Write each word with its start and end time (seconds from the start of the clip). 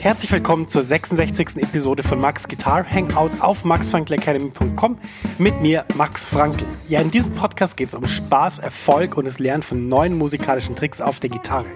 Herzlich 0.00 0.30
willkommen 0.30 0.68
zur 0.68 0.84
66. 0.84 1.56
Episode 1.56 2.04
von 2.04 2.20
Max 2.20 2.46
Guitar 2.46 2.88
Hangout 2.88 3.32
auf 3.40 3.64
maxfrankelacademy.com 3.64 4.96
mit 5.38 5.60
mir, 5.60 5.84
Max 5.96 6.24
Frankl. 6.24 6.64
Ja, 6.88 7.00
in 7.00 7.10
diesem 7.10 7.34
Podcast 7.34 7.76
geht 7.76 7.88
es 7.88 7.94
um 7.94 8.06
Spaß, 8.06 8.60
Erfolg 8.60 9.16
und 9.16 9.24
das 9.24 9.40
Lernen 9.40 9.64
von 9.64 9.88
neuen 9.88 10.16
musikalischen 10.16 10.76
Tricks 10.76 11.00
auf 11.00 11.18
der 11.18 11.30
Gitarre. 11.30 11.66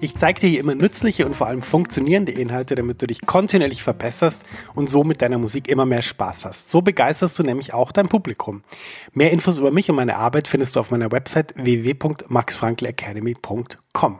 Ich 0.00 0.16
zeige 0.16 0.40
dir 0.40 0.48
hier 0.48 0.58
immer 0.58 0.74
nützliche 0.74 1.24
und 1.24 1.36
vor 1.36 1.46
allem 1.46 1.62
funktionierende 1.62 2.32
Inhalte, 2.32 2.74
damit 2.74 3.00
du 3.00 3.06
dich 3.06 3.24
kontinuierlich 3.24 3.84
verbesserst 3.84 4.44
und 4.74 4.90
so 4.90 5.04
mit 5.04 5.22
deiner 5.22 5.38
Musik 5.38 5.68
immer 5.68 5.86
mehr 5.86 6.02
Spaß 6.02 6.46
hast. 6.46 6.72
So 6.72 6.82
begeisterst 6.82 7.38
du 7.38 7.44
nämlich 7.44 7.74
auch 7.74 7.92
dein 7.92 8.08
Publikum. 8.08 8.64
Mehr 9.12 9.30
Infos 9.30 9.58
über 9.58 9.70
mich 9.70 9.88
und 9.88 9.94
meine 9.94 10.16
Arbeit 10.16 10.48
findest 10.48 10.74
du 10.74 10.80
auf 10.80 10.90
meiner 10.90 11.12
Website 11.12 11.54
www.maxfrankelacademy.com. 11.56 14.18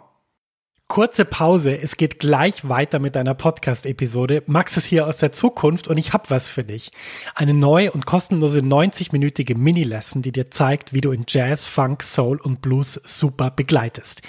Kurze 0.89 1.27
Pause, 1.27 1.79
es 1.79 1.99
geht 1.99 2.19
gleich 2.19 2.67
weiter 2.67 2.99
mit 2.99 3.15
deiner 3.15 3.35
Podcast-Episode. 3.35 4.43
Max 4.47 4.79
ist 4.79 4.87
hier 4.87 5.07
aus 5.07 5.19
der 5.19 5.33
Zukunft 5.33 5.87
und 5.87 5.99
ich 5.99 6.15
habe 6.15 6.31
was 6.31 6.49
für 6.49 6.65
dich. 6.65 6.93
Eine 7.35 7.53
neue 7.53 7.93
und 7.93 8.07
kostenlose 8.07 8.61
90-minütige 8.61 9.55
Mini-Lesson, 9.55 10.23
die 10.23 10.33
dir 10.33 10.51
zeigt, 10.51 10.95
wie 10.95 11.03
du 11.03 11.11
in 11.11 11.27
Jazz, 11.29 11.67
Funk, 11.67 12.03
Soul 12.03 12.41
und 12.41 12.63
Blues 12.63 12.99
super 13.05 13.51
begleitest. 13.51 14.23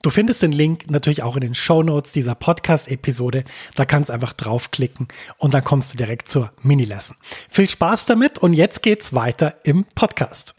Du 0.03 0.11
findest 0.11 0.43
den 0.43 0.51
Link 0.51 0.91
natürlich 0.91 1.23
auch 1.23 1.37
in 1.37 1.43
den 1.43 1.55
Show 1.55 1.85
Notes 1.85 2.11
dieser 2.11 2.35
Podcast-Episode. 2.35 3.45
Da 3.77 3.85
kannst 3.85 4.11
du 4.11 4.15
einfach 4.15 4.33
draufklicken 4.33 5.07
und 5.39 5.55
dann 5.55 5.63
kommst 5.63 5.93
du 5.93 5.97
direkt 5.97 6.29
zur 6.29 6.51
Mini-Lesson. 6.63 7.17
Viel 7.49 7.69
Spaß 7.69 8.07
damit 8.07 8.39
und 8.39 8.53
jetzt 8.53 8.83
geht's 8.83 9.15
weiter 9.15 9.55
im 9.63 9.85
Podcast. 9.95 10.55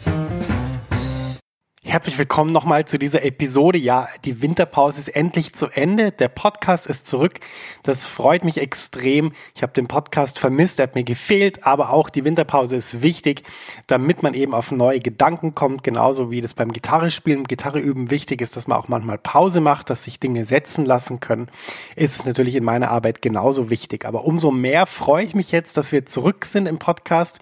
Herzlich 1.86 2.18
willkommen 2.18 2.54
nochmal 2.54 2.86
zu 2.86 2.98
dieser 2.98 3.26
Episode. 3.26 3.78
Ja, 3.78 4.08
die 4.24 4.42
Winterpause 4.42 5.02
ist 5.02 5.10
endlich 5.10 5.54
zu 5.54 5.68
Ende. 5.68 6.14
Der 6.14 6.30
Podcast 6.30 6.88
ist 6.88 7.10
zurück. 7.10 7.42
Das 7.84 8.08
freut 8.08 8.46
mich 8.46 8.58
extrem. 8.58 9.34
Ich 9.54 9.64
habe 9.64 9.74
den 9.74 9.90
Podcast 9.90 10.40
vermisst, 10.40 10.80
er 10.80 10.84
hat 10.84 10.96
mir 10.96 11.04
gefehlt, 11.04 11.68
aber 11.68 11.90
auch 11.90 12.10
die 12.10 12.24
Winterpause 12.24 12.78
ist 12.78 13.02
wichtig, 13.02 13.44
damit 13.86 14.24
man 14.24 14.34
eben 14.34 14.54
auf 14.54 14.72
neue 14.72 15.02
Gedanken 15.02 15.56
kommt, 15.56 15.84
genauso 15.84 16.32
wie 16.32 16.40
das 16.40 16.54
beim 16.54 16.72
Gitarre 16.72 17.12
spielen, 17.12 17.44
Gitarre 17.44 17.80
üben 17.80 18.10
wichtig 18.10 18.40
ist, 18.42 18.56
dass 18.56 18.66
man 18.66 18.78
auch 18.78 18.88
manchmal 18.88 19.18
Pause 19.18 19.60
macht, 19.60 19.90
dass 19.90 20.06
sich 20.06 20.22
Dinge 20.22 20.46
setzen 20.46 20.86
lassen 20.86 21.20
können. 21.20 21.50
Ist 21.98 22.22
es 22.22 22.26
natürlich 22.26 22.56
in 22.56 22.64
meiner 22.64 22.92
Arbeit 22.92 23.22
genauso 23.22 23.70
wichtig. 23.70 24.06
Aber 24.06 24.24
umso 24.24 24.52
mehr 24.52 24.86
freue 24.86 25.26
ich 25.26 25.36
mich 25.36 25.52
jetzt, 25.52 25.76
dass 25.76 25.92
wir 25.92 26.06
zurück 26.06 26.46
sind 26.46 26.66
im 26.66 26.80
Podcast 26.80 27.42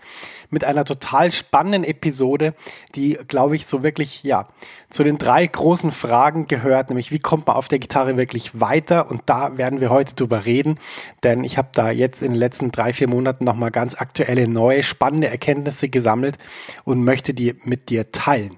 mit 0.49 0.63
einer 0.63 0.83
total 0.83 1.31
spannenden 1.31 1.83
Episode, 1.83 2.53
die, 2.95 3.17
glaube 3.27 3.55
ich, 3.55 3.66
so 3.66 3.83
wirklich, 3.83 4.23
ja, 4.31 4.47
zu 4.89 5.03
den 5.03 5.17
drei 5.17 5.45
großen 5.45 5.91
Fragen 5.91 6.47
gehört, 6.47 6.87
nämlich 6.87 7.11
wie 7.11 7.19
kommt 7.19 7.47
man 7.47 7.57
auf 7.57 7.67
der 7.67 7.79
Gitarre 7.79 8.15
wirklich 8.15 8.61
weiter? 8.61 9.11
Und 9.11 9.23
da 9.25 9.57
werden 9.57 9.81
wir 9.81 9.89
heute 9.89 10.15
drüber 10.15 10.45
reden, 10.45 10.79
denn 11.21 11.43
ich 11.43 11.57
habe 11.57 11.67
da 11.73 11.91
jetzt 11.91 12.21
in 12.21 12.31
den 12.31 12.39
letzten 12.39 12.71
drei, 12.71 12.93
vier 12.93 13.09
Monaten 13.09 13.43
nochmal 13.43 13.71
ganz 13.71 13.93
aktuelle, 13.93 14.47
neue, 14.47 14.83
spannende 14.83 15.27
Erkenntnisse 15.27 15.89
gesammelt 15.89 16.37
und 16.85 17.03
möchte 17.03 17.33
die 17.33 17.55
mit 17.65 17.89
dir 17.89 18.13
teilen. 18.13 18.57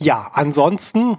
Ja, 0.00 0.30
ansonsten 0.32 1.18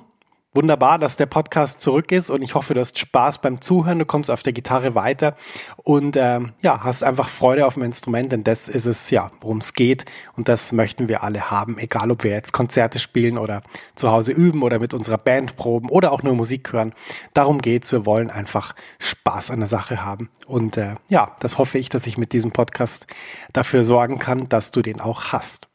Wunderbar, 0.55 0.99
dass 0.99 1.15
der 1.15 1.25
Podcast 1.25 1.81
zurück 1.81 2.11
ist 2.11 2.29
und 2.29 2.43
ich 2.43 2.53
hoffe, 2.53 2.75
du 2.75 2.79
hast 2.79 2.99
Spaß 2.99 3.39
beim 3.39 3.59
Zuhören, 3.59 3.97
du 3.97 4.05
kommst 4.05 4.29
auf 4.29 4.43
der 4.43 4.53
Gitarre 4.53 4.93
weiter 4.93 5.35
und 5.77 6.15
ähm, 6.15 6.51
ja, 6.61 6.83
hast 6.83 7.03
einfach 7.03 7.29
Freude 7.29 7.65
auf 7.65 7.73
dem 7.73 7.81
Instrument, 7.81 8.31
denn 8.31 8.43
das 8.43 8.69
ist 8.69 8.85
es 8.85 9.09
ja, 9.09 9.31
worum 9.41 9.57
es 9.57 9.73
geht 9.73 10.05
und 10.37 10.47
das 10.47 10.71
möchten 10.71 11.07
wir 11.07 11.23
alle 11.23 11.49
haben, 11.49 11.79
egal 11.79 12.11
ob 12.11 12.23
wir 12.23 12.29
jetzt 12.29 12.53
Konzerte 12.53 12.99
spielen 12.99 13.39
oder 13.39 13.63
zu 13.95 14.11
Hause 14.11 14.31
üben 14.31 14.61
oder 14.61 14.77
mit 14.77 14.93
unserer 14.93 15.17
Band 15.17 15.55
proben 15.55 15.89
oder 15.89 16.11
auch 16.11 16.21
nur 16.21 16.35
Musik 16.35 16.71
hören. 16.71 16.93
Darum 17.33 17.59
geht's, 17.59 17.91
wir 17.91 18.05
wollen 18.05 18.29
einfach 18.29 18.75
Spaß 18.99 19.49
an 19.49 19.57
der 19.57 19.67
Sache 19.67 20.05
haben 20.05 20.29
und 20.45 20.77
äh, 20.77 20.97
ja, 21.09 21.35
das 21.39 21.57
hoffe 21.57 21.79
ich, 21.79 21.89
dass 21.89 22.05
ich 22.05 22.19
mit 22.19 22.31
diesem 22.31 22.51
Podcast 22.51 23.07
dafür 23.53 23.83
sorgen 23.83 24.19
kann, 24.19 24.47
dass 24.49 24.69
du 24.69 24.83
den 24.83 25.01
auch 25.01 25.31
hast. 25.31 25.67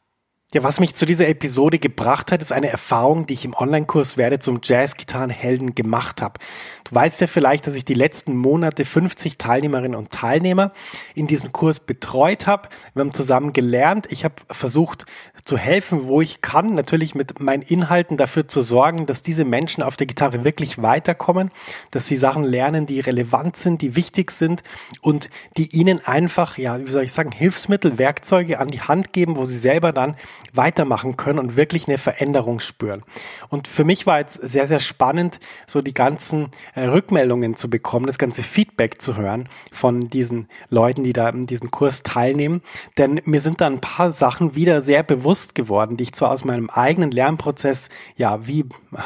Ja, 0.51 0.63
was 0.63 0.79
mich 0.79 0.95
zu 0.95 1.05
dieser 1.05 1.27
Episode 1.27 1.77
gebracht 1.77 2.31
hat, 2.31 2.41
ist 2.41 2.51
eine 2.51 2.69
Erfahrung, 2.69 3.27
die 3.27 3.35
ich 3.35 3.45
im 3.45 3.53
Online-Kurs 3.53 4.17
Werde 4.17 4.39
zum 4.39 4.61
Jazz-Gitarrenhelden 4.63 5.75
gemacht 5.75 6.23
habe. 6.23 6.39
Du 6.85 6.95
weißt 6.95 7.21
ja 7.21 7.27
vielleicht, 7.27 7.67
dass 7.67 7.75
ich 7.75 7.85
die 7.85 7.93
letzten 7.93 8.35
Monate 8.35 8.83
50 8.83 9.37
Teilnehmerinnen 9.37 9.95
und 9.95 10.09
Teilnehmer 10.09 10.73
in 11.13 11.27
diesem 11.27 11.51
Kurs 11.51 11.79
betreut 11.79 12.47
habe. 12.47 12.69
Wir 12.95 13.01
haben 13.01 13.13
zusammen 13.13 13.53
gelernt. 13.53 14.07
Ich 14.09 14.23
habe 14.25 14.33
versucht 14.49 15.05
zu 15.45 15.55
helfen, 15.55 16.07
wo 16.07 16.19
ich 16.19 16.41
kann, 16.41 16.73
natürlich 16.73 17.13
mit 17.13 17.39
meinen 17.39 17.61
Inhalten 17.61 18.17
dafür 18.17 18.47
zu 18.47 18.63
sorgen, 18.63 19.05
dass 19.05 19.21
diese 19.21 19.45
Menschen 19.45 19.83
auf 19.83 19.97
der 19.97 20.07
Gitarre 20.07 20.43
wirklich 20.43 20.81
weiterkommen, 20.81 21.51
dass 21.91 22.07
sie 22.07 22.15
Sachen 22.15 22.43
lernen, 22.43 22.87
die 22.87 22.99
relevant 22.99 23.55
sind, 23.55 23.83
die 23.83 23.95
wichtig 23.95 24.31
sind 24.31 24.63
und 25.01 25.29
die 25.57 25.75
ihnen 25.75 26.03
einfach, 26.03 26.57
ja, 26.57 26.79
wie 26.83 26.91
soll 26.91 27.03
ich 27.03 27.13
sagen, 27.13 27.31
Hilfsmittel, 27.31 27.99
Werkzeuge 27.99 28.59
an 28.59 28.69
die 28.69 28.81
Hand 28.81 29.13
geben, 29.13 29.35
wo 29.35 29.45
sie 29.45 29.59
selber 29.59 29.91
dann 29.91 30.15
weitermachen 30.53 31.17
können 31.17 31.39
und 31.39 31.55
wirklich 31.55 31.87
eine 31.87 31.97
Veränderung 31.97 32.59
spüren. 32.59 33.03
Und 33.49 33.67
für 33.67 33.83
mich 33.83 34.05
war 34.05 34.19
jetzt 34.19 34.35
sehr, 34.35 34.67
sehr 34.67 34.79
spannend, 34.79 35.39
so 35.67 35.81
die 35.81 35.93
ganzen 35.93 36.49
äh, 36.75 36.85
Rückmeldungen 36.85 37.55
zu 37.55 37.69
bekommen, 37.69 38.07
das 38.07 38.17
ganze 38.17 38.43
Feedback 38.43 39.01
zu 39.01 39.15
hören 39.15 39.49
von 39.71 40.09
diesen 40.09 40.47
Leuten, 40.69 41.03
die 41.03 41.13
da 41.13 41.29
in 41.29 41.47
diesem 41.47 41.71
Kurs 41.71 42.03
teilnehmen. 42.03 42.61
Denn 42.97 43.21
mir 43.25 43.41
sind 43.41 43.61
da 43.61 43.67
ein 43.67 43.81
paar 43.81 44.11
Sachen 44.11 44.55
wieder 44.55 44.81
sehr 44.81 45.03
bewusst 45.03 45.55
geworden, 45.55 45.97
die 45.97 46.03
ich 46.03 46.13
zwar 46.13 46.31
aus 46.31 46.45
meinem 46.45 46.69
eigenen 46.69 47.11
Lernprozess 47.11 47.89
ja 48.15 48.47
wie 48.47 48.65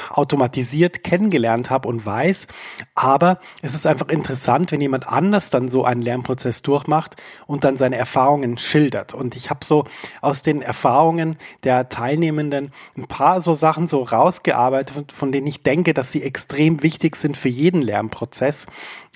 automatisiert 0.10 1.04
kennengelernt 1.04 1.70
habe 1.70 1.88
und 1.90 2.06
weiß, 2.06 2.48
aber 2.96 3.40
es 3.62 3.74
ist 3.74 3.86
einfach 3.86 4.10
interessant, 4.10 4.72
wenn 4.72 4.82
jemand 4.82 5.08
anders 5.08 5.50
dann 5.50 5.70
so 5.70 5.84
einen 5.84 6.02
Lernprozess 6.02 6.62
durchmacht 6.62 7.16
und 7.48 7.64
dann 7.64 7.78
seine 7.78 7.98
Erfahrungen 7.98 8.58
schildert. 8.58 9.14
Und 9.14 9.36
ich 9.36 9.50
habe 9.50 9.66
so 9.66 9.86
aus 10.22 10.44
den 10.44 10.62
Erfahrungen 10.62 11.23
Erfahrungen 11.24 11.38
der 11.64 11.90
Teilnehmenden 11.90 12.72
ein 12.98 13.08
paar 13.08 13.42
so 13.42 13.54
Sachen 13.54 13.88
so 13.88 14.04
rausgearbeitet, 14.04 15.12
von 15.12 15.32
denen 15.32 15.48
ich 15.48 15.64
denke, 15.64 15.94
dass 15.94 16.12
sie 16.12 16.24
extrem 16.24 16.84
wichtig 16.84 17.16
sind 17.16 17.38
für 17.38 17.50
jeden 17.50 17.82
Lernprozess. 17.82 18.68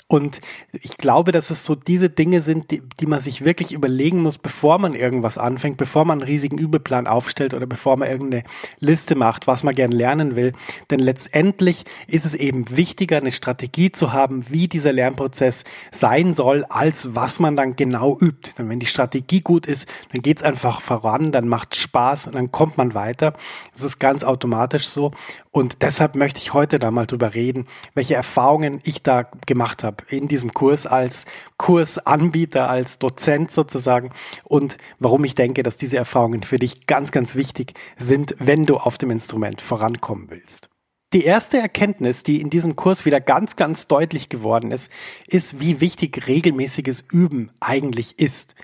Und 0.09 0.39
ich 0.71 0.95
glaube, 0.95 1.33
dass 1.33 1.49
es 1.49 1.65
so 1.65 1.75
diese 1.75 2.09
Dinge 2.09 2.41
sind, 2.41 2.71
die, 2.71 2.81
die 2.99 3.05
man 3.05 3.19
sich 3.19 3.43
wirklich 3.43 3.73
überlegen 3.73 4.21
muss, 4.21 4.37
bevor 4.37 4.77
man 4.79 4.93
irgendwas 4.93 5.37
anfängt, 5.37 5.75
bevor 5.75 6.05
man 6.05 6.19
einen 6.19 6.29
riesigen 6.29 6.57
Übeplan 6.57 7.07
aufstellt 7.07 7.53
oder 7.53 7.65
bevor 7.65 7.97
man 7.97 8.09
irgendeine 8.09 8.43
Liste 8.79 9.15
macht, 9.15 9.47
was 9.47 9.63
man 9.63 9.75
gern 9.75 9.91
lernen 9.91 10.37
will. 10.37 10.53
Denn 10.91 10.99
letztendlich 10.99 11.83
ist 12.07 12.25
es 12.25 12.35
eben 12.35 12.77
wichtiger, 12.77 13.17
eine 13.17 13.33
Strategie 13.33 13.91
zu 13.91 14.13
haben, 14.13 14.45
wie 14.49 14.69
dieser 14.69 14.93
Lernprozess 14.93 15.65
sein 15.91 16.33
soll, 16.33 16.63
als 16.69 17.13
was 17.13 17.41
man 17.41 17.57
dann 17.57 17.75
genau 17.75 18.17
übt. 18.17 18.51
Denn 18.57 18.69
wenn 18.69 18.79
die 18.79 18.85
Strategie 18.85 19.41
gut 19.41 19.65
ist, 19.65 19.89
dann 20.13 20.21
geht 20.21 20.37
es 20.37 20.43
einfach 20.43 20.79
voran, 20.79 21.33
dann 21.33 21.49
macht 21.49 21.75
Spaß 21.75 22.27
und 22.27 22.35
dann 22.35 22.49
kommt 22.53 22.77
man 22.77 22.93
weiter. 22.93 23.33
Das 23.73 23.83
ist 23.83 23.99
ganz 23.99 24.23
automatisch 24.23 24.87
so. 24.87 25.11
Und 25.57 25.81
deshalb 25.81 26.15
möchte 26.15 26.39
ich 26.39 26.53
heute 26.53 26.77
da 26.77 26.91
mal 26.91 27.07
drüber 27.07 27.33
reden, 27.33 27.65
welche 27.95 28.13
Erfahrungen 28.13 28.79
ich 28.83 29.01
da 29.01 29.23
gemacht 29.47 29.83
habe 29.83 30.03
in 30.07 30.27
diesem 30.27 30.53
Kurs 30.53 30.85
als 30.85 31.25
Kursanbieter, 31.57 32.69
als 32.69 32.99
Dozent 32.99 33.51
sozusagen 33.51 34.11
und 34.43 34.77
warum 34.99 35.23
ich 35.23 35.33
denke, 35.33 35.63
dass 35.63 35.75
diese 35.75 35.97
Erfahrungen 35.97 36.43
für 36.43 36.59
dich 36.59 36.85
ganz, 36.85 37.11
ganz 37.11 37.33
wichtig 37.33 37.73
sind, 37.97 38.35
wenn 38.37 38.67
du 38.67 38.77
auf 38.77 38.99
dem 38.99 39.09
Instrument 39.09 39.59
vorankommen 39.59 40.29
willst. 40.29 40.69
Die 41.13 41.23
erste 41.23 41.57
Erkenntnis, 41.57 42.23
die 42.23 42.41
in 42.41 42.49
diesem 42.49 42.75
Kurs 42.75 43.05
wieder 43.05 43.21
ganz, 43.21 43.55
ganz 43.55 43.87
deutlich 43.87 44.27
geworden 44.27 44.71
ist, 44.71 44.91
ist, 45.25 45.61
wie 45.61 45.79
wichtig 45.79 46.27
regelmäßiges 46.27 47.05
Üben 47.09 47.49
eigentlich 47.61 48.19
ist. 48.19 48.55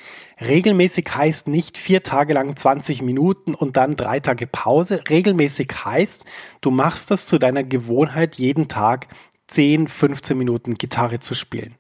Regelmäßig 0.42 1.06
heißt 1.16 1.48
nicht 1.48 1.78
vier 1.78 2.04
Tage 2.04 2.34
lang 2.34 2.54
20 2.58 3.02
Minuten 3.02 3.56
und 3.56 3.78
dann 3.78 3.96
drei 3.96 4.20
Tage 4.20 4.46
Pause. 4.46 5.06
Regelmäßig 5.10 5.72
heißt, 5.86 6.26
du 6.60 6.70
machst 6.70 7.12
das 7.12 7.28
zu 7.28 7.40
deiner 7.40 7.64
Gewohnheit, 7.64 8.36
jeden 8.36 8.68
Tag 8.68 9.08
10, 9.48 9.88
15 9.88 10.38
Minuten 10.38 10.74
Gitarre 10.74 11.22
zu 11.22 11.36
spielen. 11.36 11.76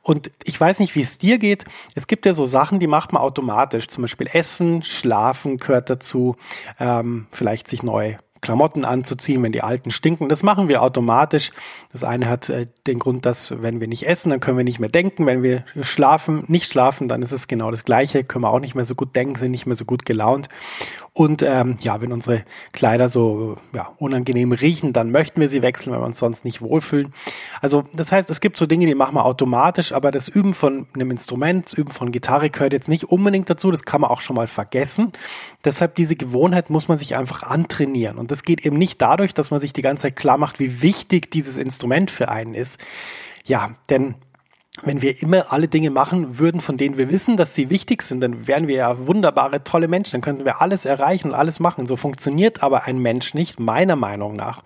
Und 0.00 0.30
ich 0.44 0.58
weiß 0.58 0.78
nicht, 0.78 0.94
wie 0.94 1.02
es 1.02 1.18
dir 1.18 1.36
geht. 1.36 1.66
Es 1.94 2.06
gibt 2.06 2.24
ja 2.24 2.32
so 2.32 2.46
Sachen, 2.46 2.80
die 2.80 2.86
macht 2.86 3.12
man 3.12 3.20
automatisch. 3.20 3.88
Zum 3.88 4.00
Beispiel 4.00 4.30
Essen, 4.32 4.82
Schlafen 4.82 5.58
gehört 5.58 5.90
dazu, 5.90 6.36
ähm, 6.78 7.26
vielleicht 7.32 7.68
sich 7.68 7.82
neu 7.82 8.16
Klamotten 8.40 8.84
anzuziehen, 8.84 9.42
wenn 9.42 9.52
die 9.52 9.62
alten 9.62 9.90
stinken. 9.90 10.28
Das 10.28 10.42
machen 10.42 10.68
wir 10.68 10.82
automatisch. 10.82 11.52
Das 11.92 12.04
eine 12.04 12.28
hat 12.28 12.48
äh, 12.48 12.66
den 12.86 12.98
Grund, 12.98 13.26
dass 13.26 13.62
wenn 13.62 13.80
wir 13.80 13.88
nicht 13.88 14.06
essen, 14.06 14.30
dann 14.30 14.40
können 14.40 14.58
wir 14.58 14.64
nicht 14.64 14.78
mehr 14.78 14.88
denken. 14.88 15.26
Wenn 15.26 15.42
wir 15.42 15.64
schlafen, 15.80 16.44
nicht 16.48 16.70
schlafen, 16.70 17.08
dann 17.08 17.22
ist 17.22 17.32
es 17.32 17.48
genau 17.48 17.70
das 17.70 17.84
Gleiche. 17.84 18.24
Können 18.24 18.44
wir 18.44 18.50
auch 18.50 18.60
nicht 18.60 18.74
mehr 18.74 18.84
so 18.84 18.94
gut 18.94 19.16
denken, 19.16 19.36
sind 19.36 19.50
nicht 19.50 19.66
mehr 19.66 19.76
so 19.76 19.84
gut 19.84 20.04
gelaunt. 20.04 20.48
Und 21.16 21.40
ähm, 21.40 21.78
ja, 21.80 22.02
wenn 22.02 22.12
unsere 22.12 22.44
Kleider 22.72 23.08
so 23.08 23.56
ja, 23.72 23.90
unangenehm 23.96 24.52
riechen, 24.52 24.92
dann 24.92 25.10
möchten 25.10 25.40
wir 25.40 25.48
sie 25.48 25.62
wechseln, 25.62 25.94
wenn 25.94 26.02
wir 26.02 26.04
uns 26.04 26.18
sonst 26.18 26.44
nicht 26.44 26.60
wohlfühlen. 26.60 27.14
Also 27.62 27.84
das 27.94 28.12
heißt, 28.12 28.28
es 28.28 28.42
gibt 28.42 28.58
so 28.58 28.66
Dinge, 28.66 28.84
die 28.84 28.94
machen 28.94 29.14
wir 29.14 29.24
automatisch, 29.24 29.92
aber 29.92 30.10
das 30.10 30.28
Üben 30.28 30.52
von 30.52 30.86
einem 30.92 31.10
Instrument, 31.10 31.68
das 31.68 31.72
Üben 31.72 31.90
von 31.90 32.12
Gitarre 32.12 32.50
gehört 32.50 32.74
jetzt 32.74 32.90
nicht 32.90 33.04
unbedingt 33.04 33.48
dazu. 33.48 33.70
Das 33.70 33.84
kann 33.84 34.02
man 34.02 34.10
auch 34.10 34.20
schon 34.20 34.36
mal 34.36 34.46
vergessen. 34.46 35.10
Deshalb 35.64 35.94
diese 35.94 36.16
Gewohnheit 36.16 36.68
muss 36.68 36.86
man 36.86 36.98
sich 36.98 37.16
einfach 37.16 37.42
antrainieren. 37.42 38.18
Und 38.18 38.30
das 38.30 38.42
geht 38.42 38.66
eben 38.66 38.76
nicht 38.76 39.00
dadurch, 39.00 39.32
dass 39.32 39.50
man 39.50 39.58
sich 39.58 39.72
die 39.72 39.80
ganze 39.80 40.02
Zeit 40.02 40.16
klar 40.16 40.36
macht, 40.36 40.58
wie 40.58 40.82
wichtig 40.82 41.30
dieses 41.30 41.56
Instrument 41.56 42.10
für 42.10 42.28
einen 42.28 42.52
ist. 42.52 42.78
Ja, 43.46 43.76
denn 43.88 44.16
wenn 44.82 45.00
wir 45.00 45.22
immer 45.22 45.52
alle 45.52 45.68
Dinge 45.68 45.90
machen 45.90 46.38
würden, 46.38 46.60
von 46.60 46.76
denen 46.76 46.98
wir 46.98 47.10
wissen, 47.10 47.36
dass 47.36 47.54
sie 47.54 47.70
wichtig 47.70 48.02
sind, 48.02 48.20
dann 48.20 48.46
wären 48.46 48.68
wir 48.68 48.76
ja 48.76 49.06
wunderbare, 49.06 49.64
tolle 49.64 49.88
Menschen. 49.88 50.12
Dann 50.12 50.20
könnten 50.20 50.44
wir 50.44 50.60
alles 50.60 50.84
erreichen 50.84 51.28
und 51.28 51.34
alles 51.34 51.60
machen. 51.60 51.86
So 51.86 51.96
funktioniert 51.96 52.62
aber 52.62 52.84
ein 52.84 52.98
Mensch 52.98 53.32
nicht, 53.32 53.58
meiner 53.58 53.96
Meinung 53.96 54.36
nach, 54.36 54.62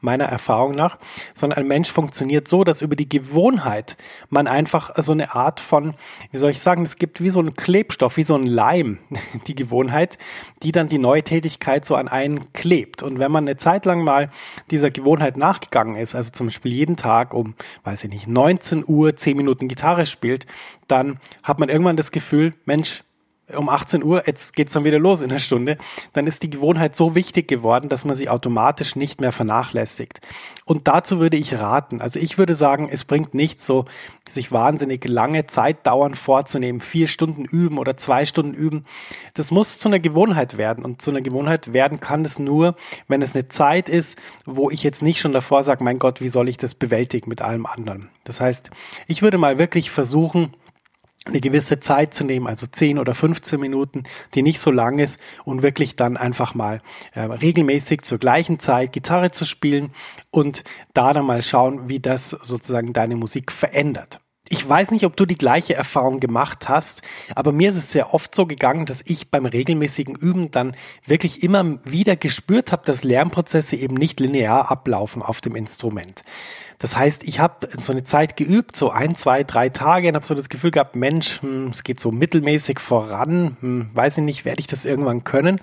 meiner 0.00 0.26
Erfahrung 0.26 0.74
nach, 0.74 0.98
sondern 1.32 1.60
ein 1.60 1.66
Mensch 1.66 1.90
funktioniert 1.90 2.46
so, 2.46 2.62
dass 2.62 2.82
über 2.82 2.94
die 2.94 3.08
Gewohnheit 3.08 3.96
man 4.28 4.46
einfach 4.46 4.90
so 5.02 5.12
eine 5.12 5.34
Art 5.34 5.60
von, 5.60 5.94
wie 6.30 6.38
soll 6.38 6.50
ich 6.50 6.60
sagen, 6.60 6.82
es 6.82 6.98
gibt 6.98 7.22
wie 7.22 7.30
so 7.30 7.40
einen 7.40 7.54
Klebstoff, 7.54 8.18
wie 8.18 8.24
so 8.24 8.34
ein 8.34 8.46
Leim, 8.46 8.98
die 9.46 9.54
Gewohnheit, 9.54 10.18
die 10.62 10.72
dann 10.72 10.88
die 10.88 10.98
neue 10.98 11.22
Tätigkeit 11.22 11.86
so 11.86 11.94
an 11.94 12.08
einen 12.08 12.52
klebt. 12.52 13.02
Und 13.02 13.18
wenn 13.18 13.32
man 13.32 13.44
eine 13.44 13.56
Zeit 13.56 13.86
lang 13.86 14.04
mal 14.04 14.30
dieser 14.70 14.90
Gewohnheit 14.90 15.38
nachgegangen 15.38 15.96
ist, 15.96 16.14
also 16.14 16.32
zum 16.32 16.48
Beispiel 16.48 16.72
jeden 16.72 16.96
Tag 16.96 17.32
um, 17.32 17.54
weiß 17.84 18.04
ich 18.04 18.10
nicht, 18.10 18.28
19 18.28 18.84
Uhr, 18.86 19.16
10 19.16 19.36
Minuten 19.38 19.53
Minuten 19.54 19.68
Gitarre 19.68 20.06
spielt, 20.06 20.46
dann 20.88 21.18
hat 21.42 21.58
man 21.58 21.68
irgendwann 21.68 21.96
das 21.96 22.10
Gefühl, 22.10 22.54
Mensch, 22.64 23.04
um 23.52 23.68
18 23.68 24.02
Uhr, 24.02 24.22
jetzt 24.26 24.54
geht's 24.54 24.72
dann 24.72 24.84
wieder 24.84 24.98
los 24.98 25.20
in 25.20 25.28
der 25.28 25.38
Stunde, 25.38 25.76
dann 26.14 26.26
ist 26.26 26.42
die 26.42 26.50
Gewohnheit 26.50 26.96
so 26.96 27.14
wichtig 27.14 27.46
geworden, 27.46 27.88
dass 27.88 28.04
man 28.04 28.16
sie 28.16 28.28
automatisch 28.28 28.96
nicht 28.96 29.20
mehr 29.20 29.32
vernachlässigt. 29.32 30.20
Und 30.64 30.88
dazu 30.88 31.20
würde 31.20 31.36
ich 31.36 31.58
raten. 31.58 32.00
Also 32.00 32.18
ich 32.18 32.38
würde 32.38 32.54
sagen, 32.54 32.88
es 32.90 33.04
bringt 33.04 33.34
nichts, 33.34 33.66
so 33.66 33.84
sich 34.28 34.50
wahnsinnig 34.50 35.06
lange 35.06 35.46
Zeit 35.46 35.86
dauern 35.86 36.14
vorzunehmen, 36.14 36.80
vier 36.80 37.06
Stunden 37.06 37.44
üben 37.44 37.76
oder 37.76 37.98
zwei 37.98 38.24
Stunden 38.24 38.54
üben. 38.54 38.86
Das 39.34 39.50
muss 39.50 39.78
zu 39.78 39.88
einer 39.88 40.00
Gewohnheit 40.00 40.56
werden. 40.56 40.82
Und 40.84 41.02
zu 41.02 41.10
einer 41.10 41.20
Gewohnheit 41.20 41.74
werden 41.74 42.00
kann 42.00 42.24
es 42.24 42.38
nur, 42.38 42.76
wenn 43.08 43.20
es 43.20 43.34
eine 43.34 43.48
Zeit 43.48 43.90
ist, 43.90 44.18
wo 44.46 44.70
ich 44.70 44.82
jetzt 44.82 45.02
nicht 45.02 45.20
schon 45.20 45.34
davor 45.34 45.64
sage, 45.64 45.84
mein 45.84 45.98
Gott, 45.98 46.22
wie 46.22 46.28
soll 46.28 46.48
ich 46.48 46.56
das 46.56 46.74
bewältigen 46.74 47.28
mit 47.28 47.42
allem 47.42 47.66
anderen. 47.66 48.08
Das 48.24 48.40
heißt, 48.40 48.70
ich 49.06 49.20
würde 49.20 49.36
mal 49.36 49.58
wirklich 49.58 49.90
versuchen, 49.90 50.54
eine 51.24 51.40
gewisse 51.40 51.80
Zeit 51.80 52.14
zu 52.14 52.24
nehmen, 52.24 52.46
also 52.46 52.66
10 52.66 52.98
oder 52.98 53.14
15 53.14 53.58
Minuten, 53.58 54.04
die 54.34 54.42
nicht 54.42 54.60
so 54.60 54.70
lang 54.70 54.98
ist 54.98 55.18
und 55.44 55.62
wirklich 55.62 55.96
dann 55.96 56.16
einfach 56.16 56.54
mal 56.54 56.82
äh, 57.14 57.20
regelmäßig 57.20 58.02
zur 58.02 58.18
gleichen 58.18 58.58
Zeit 58.58 58.92
Gitarre 58.92 59.30
zu 59.30 59.46
spielen 59.46 59.90
und 60.30 60.64
da 60.92 61.12
dann 61.12 61.24
mal 61.24 61.42
schauen, 61.42 61.88
wie 61.88 62.00
das 62.00 62.30
sozusagen 62.30 62.92
deine 62.92 63.16
Musik 63.16 63.52
verändert. 63.52 64.20
Ich 64.50 64.68
weiß 64.68 64.90
nicht, 64.90 65.06
ob 65.06 65.16
du 65.16 65.24
die 65.24 65.36
gleiche 65.36 65.74
Erfahrung 65.74 66.20
gemacht 66.20 66.68
hast, 66.68 67.00
aber 67.34 67.50
mir 67.50 67.70
ist 67.70 67.76
es 67.76 67.90
sehr 67.90 68.12
oft 68.12 68.34
so 68.34 68.44
gegangen, 68.44 68.84
dass 68.84 69.02
ich 69.06 69.30
beim 69.30 69.46
regelmäßigen 69.46 70.16
Üben 70.16 70.50
dann 70.50 70.76
wirklich 71.06 71.42
immer 71.42 71.78
wieder 71.84 72.14
gespürt 72.14 72.70
habe, 72.70 72.84
dass 72.84 73.04
Lernprozesse 73.04 73.76
eben 73.76 73.94
nicht 73.94 74.20
linear 74.20 74.70
ablaufen 74.70 75.22
auf 75.22 75.40
dem 75.40 75.56
Instrument. 75.56 76.24
Das 76.78 76.94
heißt, 76.94 77.24
ich 77.24 77.40
habe 77.40 77.68
so 77.78 77.92
eine 77.92 78.04
Zeit 78.04 78.36
geübt, 78.36 78.76
so 78.76 78.90
ein, 78.90 79.16
zwei, 79.16 79.44
drei 79.44 79.70
Tage 79.70 80.08
und 80.08 80.14
habe 80.14 80.26
so 80.26 80.34
das 80.34 80.50
Gefühl 80.50 80.72
gehabt, 80.72 80.94
Mensch, 80.94 81.40
hm, 81.40 81.68
es 81.68 81.82
geht 81.82 81.98
so 81.98 82.12
mittelmäßig 82.12 82.80
voran, 82.80 83.56
hm, 83.60 83.90
weiß 83.94 84.18
ich 84.18 84.24
nicht, 84.24 84.44
werde 84.44 84.60
ich 84.60 84.66
das 84.66 84.84
irgendwann 84.84 85.24
können? 85.24 85.60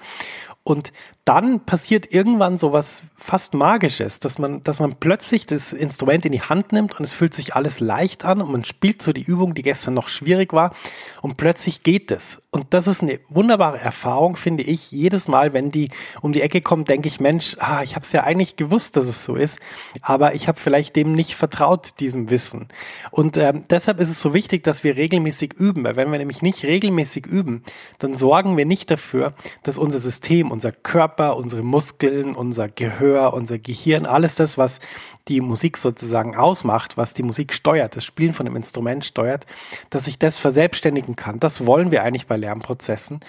Und 0.63 0.93
dann 1.25 1.65
passiert 1.65 2.13
irgendwann 2.13 2.57
so 2.57 2.71
was 2.71 3.03
fast 3.23 3.53
Magisches, 3.53 4.19
dass 4.19 4.39
man, 4.39 4.63
dass 4.63 4.79
man 4.79 4.95
plötzlich 4.95 5.45
das 5.45 5.73
Instrument 5.73 6.25
in 6.25 6.31
die 6.31 6.41
Hand 6.41 6.71
nimmt 6.71 6.97
und 6.97 7.03
es 7.03 7.13
fühlt 7.13 7.35
sich 7.35 7.55
alles 7.55 7.79
leicht 7.79 8.25
an 8.25 8.41
und 8.41 8.51
man 8.51 8.65
spielt 8.65 9.03
so 9.03 9.13
die 9.13 9.21
Übung, 9.21 9.53
die 9.53 9.61
gestern 9.61 9.93
noch 9.93 10.09
schwierig 10.09 10.53
war 10.53 10.73
und 11.21 11.37
plötzlich 11.37 11.83
geht 11.83 12.09
es. 12.09 12.41
Und 12.49 12.73
das 12.73 12.87
ist 12.87 13.03
eine 13.03 13.19
wunderbare 13.29 13.79
Erfahrung, 13.79 14.35
finde 14.35 14.63
ich. 14.63 14.91
Jedes 14.91 15.27
Mal, 15.27 15.53
wenn 15.53 15.69
die 15.69 15.89
um 16.21 16.33
die 16.33 16.41
Ecke 16.41 16.61
kommt, 16.61 16.89
denke 16.89 17.07
ich, 17.07 17.19
Mensch, 17.19 17.55
ah, 17.59 17.83
ich 17.83 17.95
habe 17.95 18.03
es 18.03 18.11
ja 18.11 18.23
eigentlich 18.23 18.55
gewusst, 18.55 18.97
dass 18.97 19.07
es 19.07 19.23
so 19.23 19.35
ist, 19.35 19.59
aber 20.01 20.33
ich 20.33 20.47
habe 20.47 20.59
vielleicht 20.59 20.95
dem 20.95 21.13
nicht 21.13 21.35
vertraut, 21.35 21.99
diesem 21.99 22.31
Wissen. 22.31 22.69
Und 23.11 23.37
ähm, 23.37 23.65
deshalb 23.69 23.99
ist 23.99 24.09
es 24.09 24.19
so 24.19 24.33
wichtig, 24.33 24.63
dass 24.63 24.83
wir 24.83 24.97
regelmäßig 24.97 25.53
üben, 25.53 25.83
weil 25.83 25.95
wenn 25.95 26.11
wir 26.11 26.17
nämlich 26.17 26.41
nicht 26.41 26.63
regelmäßig 26.63 27.27
üben, 27.27 27.63
dann 27.99 28.15
sorgen 28.15 28.57
wir 28.57 28.65
nicht 28.65 28.89
dafür, 28.89 29.33
dass 29.61 29.77
unser 29.77 29.99
System, 29.99 30.49
unser 30.49 30.71
Körper, 30.71 31.37
unsere 31.37 31.61
Muskeln, 31.61 32.35
unser 32.35 32.67
Gehör, 32.67 33.10
unser 33.19 33.59
Gehirn, 33.59 34.05
alles 34.05 34.35
das, 34.35 34.57
was 34.57 34.79
die 35.27 35.41
Musik 35.41 35.77
sozusagen 35.77 36.35
ausmacht, 36.35 36.97
was 36.97 37.13
die 37.13 37.23
Musik 37.23 37.53
steuert, 37.53 37.95
das 37.95 38.05
Spielen 38.05 38.33
von 38.33 38.47
einem 38.47 38.55
Instrument 38.55 39.05
steuert, 39.05 39.45
dass 39.89 40.07
ich 40.07 40.19
das 40.19 40.37
verselbstständigen 40.37 41.15
kann. 41.15 41.39
Das 41.39 41.65
wollen 41.65 41.91
wir 41.91 42.03
eigentlich 42.03 42.27
bei 42.27 42.37
Lernprozessen. 42.37 43.19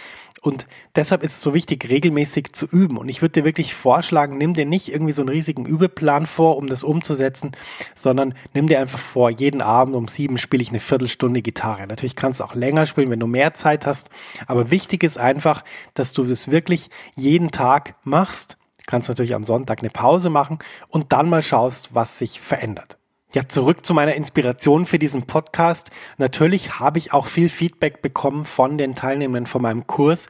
Und 0.43 0.67
deshalb 0.97 1.23
ist 1.23 1.37
es 1.37 1.41
so 1.41 1.55
wichtig, 1.55 1.89
regelmäßig 1.89 2.53
zu 2.53 2.67
üben. 2.67 2.99
Und 2.99 3.09
ich 3.09 3.23
würde 3.23 3.41
dir 3.41 3.45
wirklich 3.45 3.75
vorschlagen, 3.77 4.39
nimm 4.39 4.55
dir 4.55 4.67
nicht 4.67 4.89
irgendwie 4.89 5.13
so 5.13 5.23
einen 5.23 5.29
riesigen 5.29 5.65
Übeplan 5.65 6.27
vor, 6.27 6.57
um 6.57 6.67
das 6.67 6.83
umzusetzen, 6.83 7.53
sondern 7.95 8.35
nimm 8.53 8.67
dir 8.67 8.81
einfach 8.81 8.99
vor, 8.99 9.31
jeden 9.31 9.61
Abend 9.61 9.95
um 9.95 10.09
sieben 10.09 10.39
spiele 10.39 10.65
ich 10.65 10.71
eine 10.71 10.81
Viertelstunde 10.81 11.43
Gitarre. 11.43 11.87
Natürlich 11.87 12.17
kannst 12.17 12.41
du 12.41 12.45
auch 12.45 12.57
länger 12.57 12.87
spielen, 12.87 13.11
wenn 13.11 13.21
du 13.21 13.29
mehr 13.29 13.55
Zeit 13.55 13.87
hast. 13.87 14.11
Aber 14.49 14.73
wichtig 14.73 15.05
ist 15.05 15.17
einfach, 15.17 15.65
dass 15.95 16.13
du 16.13 16.25
das 16.25 16.51
wirklich 16.51 16.91
jeden 17.15 17.53
Tag 17.53 17.95
machst. 18.03 18.59
Kannst 18.87 19.09
natürlich 19.09 19.35
am 19.35 19.45
Sonntag 19.45 19.81
eine 19.81 19.91
Pause 19.91 20.31
machen 20.31 20.59
und 20.89 21.13
dann 21.13 21.29
mal 21.29 21.43
schaust, 21.43 21.95
was 21.95 22.19
sich 22.19 22.41
verändert. 22.41 22.99
Ja, 23.35 23.49
zurück 23.49 23.87
zu 23.87 23.95
meiner 23.95 24.15
Inspiration 24.15 24.85
für 24.85 24.99
diesen 24.99 25.23
Podcast. 25.23 25.91
Natürlich 26.19 26.79
habe 26.81 26.99
ich 26.99 27.15
auch 27.15 27.27
viel 27.27 27.49
Feedback 27.49 28.03
bekommen 28.03 28.45
von 28.45 28.77
den 28.77 28.95
Teilnehmern 28.95 29.47
von 29.47 29.63
meinem 29.63 29.87
Kurs, 29.87 30.29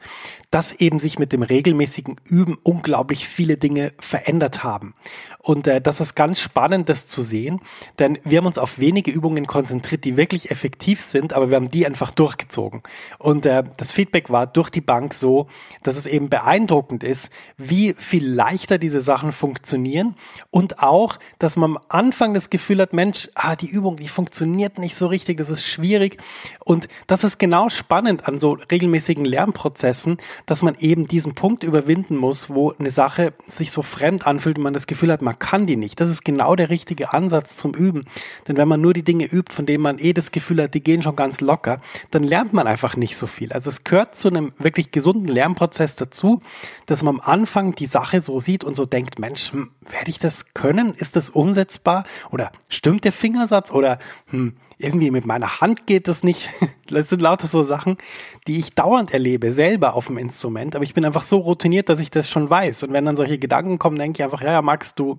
dass 0.51 0.71
eben 0.71 0.99
sich 0.99 1.19
mit 1.19 1.33
dem 1.33 1.43
regelmäßigen 1.43 2.15
Üben 2.23 2.57
unglaublich 2.63 3.27
viele 3.27 3.57
Dinge 3.57 3.91
verändert 3.99 4.63
haben. 4.63 4.93
Und 5.39 5.67
äh, 5.67 5.81
das 5.81 5.99
ist 5.99 6.15
ganz 6.15 6.39
spannend, 6.39 6.87
das 6.87 7.07
zu 7.07 7.23
sehen, 7.23 7.59
denn 7.99 8.19
wir 8.23 8.37
haben 8.37 8.45
uns 8.45 8.57
auf 8.57 8.79
wenige 8.79 9.11
Übungen 9.11 9.47
konzentriert, 9.47 10.05
die 10.05 10.15
wirklich 10.15 10.51
effektiv 10.51 11.01
sind, 11.01 11.33
aber 11.33 11.49
wir 11.49 11.57
haben 11.57 11.71
die 11.71 11.85
einfach 11.85 12.11
durchgezogen. 12.11 12.83
Und 13.17 13.45
äh, 13.45 13.63
das 13.75 13.91
Feedback 13.91 14.29
war 14.29 14.47
durch 14.47 14.69
die 14.69 14.79
Bank 14.79 15.13
so, 15.13 15.47
dass 15.81 15.97
es 15.97 16.05
eben 16.05 16.29
beeindruckend 16.29 17.03
ist, 17.03 17.33
wie 17.57 17.95
viel 17.97 18.25
leichter 18.25 18.77
diese 18.77 19.01
Sachen 19.01 19.33
funktionieren 19.33 20.15
und 20.51 20.81
auch, 20.81 21.19
dass 21.39 21.57
man 21.57 21.71
am 21.71 21.83
Anfang 21.89 22.33
das 22.33 22.49
Gefühl 22.49 22.79
hat, 22.79 22.92
Mensch, 22.93 23.29
ah, 23.35 23.55
die 23.55 23.67
Übung, 23.67 23.97
die 23.97 24.07
funktioniert 24.07 24.77
nicht 24.77 24.95
so 24.95 25.07
richtig, 25.07 25.37
das 25.37 25.49
ist 25.49 25.65
schwierig. 25.65 26.17
Und 26.63 26.87
das 27.07 27.23
ist 27.23 27.39
genau 27.39 27.69
spannend 27.69 28.27
an 28.27 28.39
so 28.39 28.57
regelmäßigen 28.71 29.25
Lernprozessen, 29.25 30.17
dass 30.45 30.61
man 30.61 30.75
eben 30.75 31.07
diesen 31.07 31.33
Punkt 31.33 31.63
überwinden 31.63 32.15
muss, 32.15 32.49
wo 32.49 32.71
eine 32.71 32.91
Sache 32.91 33.33
sich 33.47 33.71
so 33.71 33.81
fremd 33.81 34.25
anfühlt 34.27 34.57
und 34.57 34.63
man 34.63 34.73
das 34.73 34.87
Gefühl 34.87 35.11
hat, 35.11 35.21
man 35.21 35.39
kann 35.39 35.67
die 35.67 35.75
nicht. 35.75 35.99
Das 35.99 36.09
ist 36.09 36.23
genau 36.23 36.55
der 36.55 36.69
richtige 36.69 37.13
Ansatz 37.13 37.57
zum 37.57 37.73
Üben. 37.73 38.05
Denn 38.47 38.57
wenn 38.57 38.67
man 38.67 38.81
nur 38.81 38.93
die 38.93 39.03
Dinge 39.03 39.25
übt, 39.25 39.53
von 39.53 39.65
denen 39.65 39.83
man 39.83 39.99
eh 39.99 40.13
das 40.13 40.31
Gefühl 40.31 40.61
hat, 40.61 40.73
die 40.73 40.83
gehen 40.83 41.01
schon 41.01 41.15
ganz 41.15 41.41
locker, 41.41 41.81
dann 42.11 42.23
lernt 42.23 42.53
man 42.53 42.67
einfach 42.67 42.95
nicht 42.95 43.17
so 43.17 43.27
viel. 43.27 43.51
Also 43.51 43.69
es 43.69 43.83
gehört 43.83 44.15
zu 44.15 44.29
einem 44.29 44.53
wirklich 44.57 44.91
gesunden 44.91 45.27
Lernprozess 45.27 45.95
dazu, 45.95 46.41
dass 46.85 47.03
man 47.03 47.15
am 47.15 47.21
Anfang 47.21 47.75
die 47.75 47.85
Sache 47.85 48.21
so 48.21 48.39
sieht 48.39 48.63
und 48.63 48.75
so 48.75 48.85
denkt, 48.85 49.19
Mensch, 49.19 49.51
hm, 49.51 49.71
werde 49.89 50.09
ich 50.09 50.19
das 50.19 50.53
können? 50.53 50.93
Ist 50.93 51.15
das 51.15 51.29
umsetzbar? 51.29 52.05
Oder 52.31 52.51
stimmt 52.83 53.05
der 53.05 53.13
Fingersatz? 53.13 53.71
Oder 53.71 53.97
hm, 54.29 54.57
irgendwie 54.77 55.11
mit 55.11 55.25
meiner 55.25 55.61
Hand 55.61 55.87
geht 55.87 56.07
das 56.07 56.23
nicht. 56.23 56.49
Das 56.89 57.09
sind 57.09 57.21
lauter 57.21 57.47
so 57.47 57.63
Sachen, 57.63 57.97
die 58.45 58.59
ich 58.59 58.75
dauernd 58.75 59.13
erlebe, 59.13 59.51
selber 59.51 59.95
auf 59.95 60.07
dem 60.07 60.17
Instrument. 60.19 60.75
Aber 60.75 60.83
ich 60.83 60.93
bin 60.93 61.05
einfach 61.05 61.23
so 61.23 61.37
routiniert, 61.37 61.89
dass 61.89 61.99
ich 61.99 62.11
das 62.11 62.29
schon 62.29 62.49
weiß. 62.49 62.83
Und 62.83 62.93
wenn 62.93 63.05
dann 63.05 63.15
solche 63.15 63.39
Gedanken 63.39 63.79
kommen, 63.79 63.97
denke 63.97 64.17
ich 64.17 64.23
einfach, 64.23 64.41
ja, 64.41 64.51
ja, 64.51 64.61
Max, 64.61 64.93
du, 64.93 65.17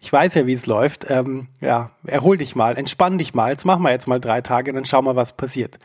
ich 0.00 0.12
weiß 0.12 0.34
ja, 0.34 0.46
wie 0.46 0.52
es 0.52 0.66
läuft. 0.66 1.10
Ähm, 1.10 1.48
ja, 1.60 1.90
erhol 2.04 2.36
dich 2.36 2.54
mal, 2.54 2.76
entspann 2.76 3.18
dich 3.18 3.34
mal. 3.34 3.50
Jetzt 3.50 3.64
machen 3.64 3.82
wir 3.82 3.90
jetzt 3.90 4.06
mal 4.06 4.20
drei 4.20 4.40
Tage 4.40 4.70
und 4.70 4.76
dann 4.76 4.84
schau 4.84 5.02
mal, 5.02 5.16
was 5.16 5.36
passiert. 5.36 5.80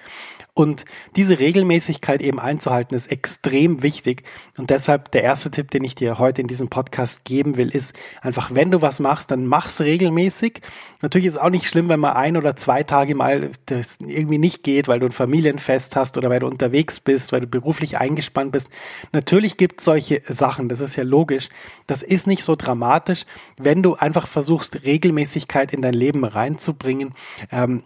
Und 0.53 0.83
diese 1.15 1.39
Regelmäßigkeit 1.39 2.21
eben 2.21 2.39
einzuhalten, 2.39 2.93
ist 2.93 3.09
extrem 3.09 3.83
wichtig. 3.83 4.23
Und 4.57 4.69
deshalb 4.69 5.09
der 5.11 5.23
erste 5.23 5.49
Tipp, 5.49 5.71
den 5.71 5.83
ich 5.85 5.95
dir 5.95 6.19
heute 6.19 6.41
in 6.41 6.47
diesem 6.47 6.67
Podcast 6.67 7.23
geben 7.23 7.55
will, 7.55 7.69
ist 7.69 7.95
einfach, 8.21 8.53
wenn 8.53 8.69
du 8.69 8.81
was 8.81 8.99
machst, 8.99 9.31
dann 9.31 9.45
mach's 9.45 9.79
regelmäßig. 9.79 10.61
Natürlich 11.01 11.27
ist 11.27 11.35
es 11.35 11.39
auch 11.39 11.49
nicht 11.49 11.67
schlimm, 11.67 11.87
wenn 11.87 12.01
man 12.01 12.13
ein 12.13 12.35
oder 12.35 12.57
zwei 12.57 12.83
Tage 12.83 13.10
mal 13.15 13.51
das 13.65 13.97
irgendwie 13.99 14.37
nicht 14.37 14.63
geht, 14.63 14.87
weil 14.87 14.99
du 14.99 15.05
ein 15.05 15.11
Familienfest 15.11 15.95
hast 15.95 16.17
oder 16.17 16.29
weil 16.29 16.39
du 16.39 16.47
unterwegs 16.47 16.99
bist, 16.99 17.31
weil 17.31 17.41
du 17.41 17.47
beruflich 17.47 17.97
eingespannt 17.97 18.51
bist. 18.51 18.69
Natürlich 19.11 19.57
gibt 19.57 19.79
es 19.79 19.85
solche 19.85 20.21
Sachen, 20.27 20.69
das 20.69 20.81
ist 20.81 20.95
ja 20.95 21.03
logisch. 21.03 21.49
Das 21.87 22.03
ist 22.03 22.27
nicht 22.27 22.43
so 22.43 22.55
dramatisch, 22.55 23.25
wenn 23.57 23.83
du 23.83 23.95
einfach 23.95 24.27
versuchst, 24.27 24.83
Regelmäßigkeit 24.83 25.73
in 25.73 25.81
dein 25.81 25.93
Leben 25.93 26.23
reinzubringen. 26.23 27.13
Ähm, 27.51 27.83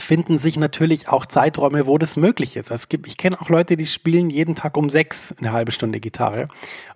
finden 0.00 0.38
sich 0.38 0.56
natürlich 0.56 1.08
auch 1.08 1.26
Zeiträume, 1.26 1.86
wo 1.86 1.98
das 1.98 2.16
möglich 2.16 2.56
ist. 2.56 2.70
Es 2.70 2.88
gibt, 2.88 3.06
ich 3.06 3.16
kenne 3.16 3.40
auch 3.40 3.48
Leute, 3.48 3.76
die 3.76 3.86
spielen 3.86 4.30
jeden 4.30 4.54
Tag 4.54 4.76
um 4.76 4.90
sechs 4.90 5.34
eine 5.38 5.52
halbe 5.52 5.72
Stunde 5.72 6.00
Gitarre 6.00 6.48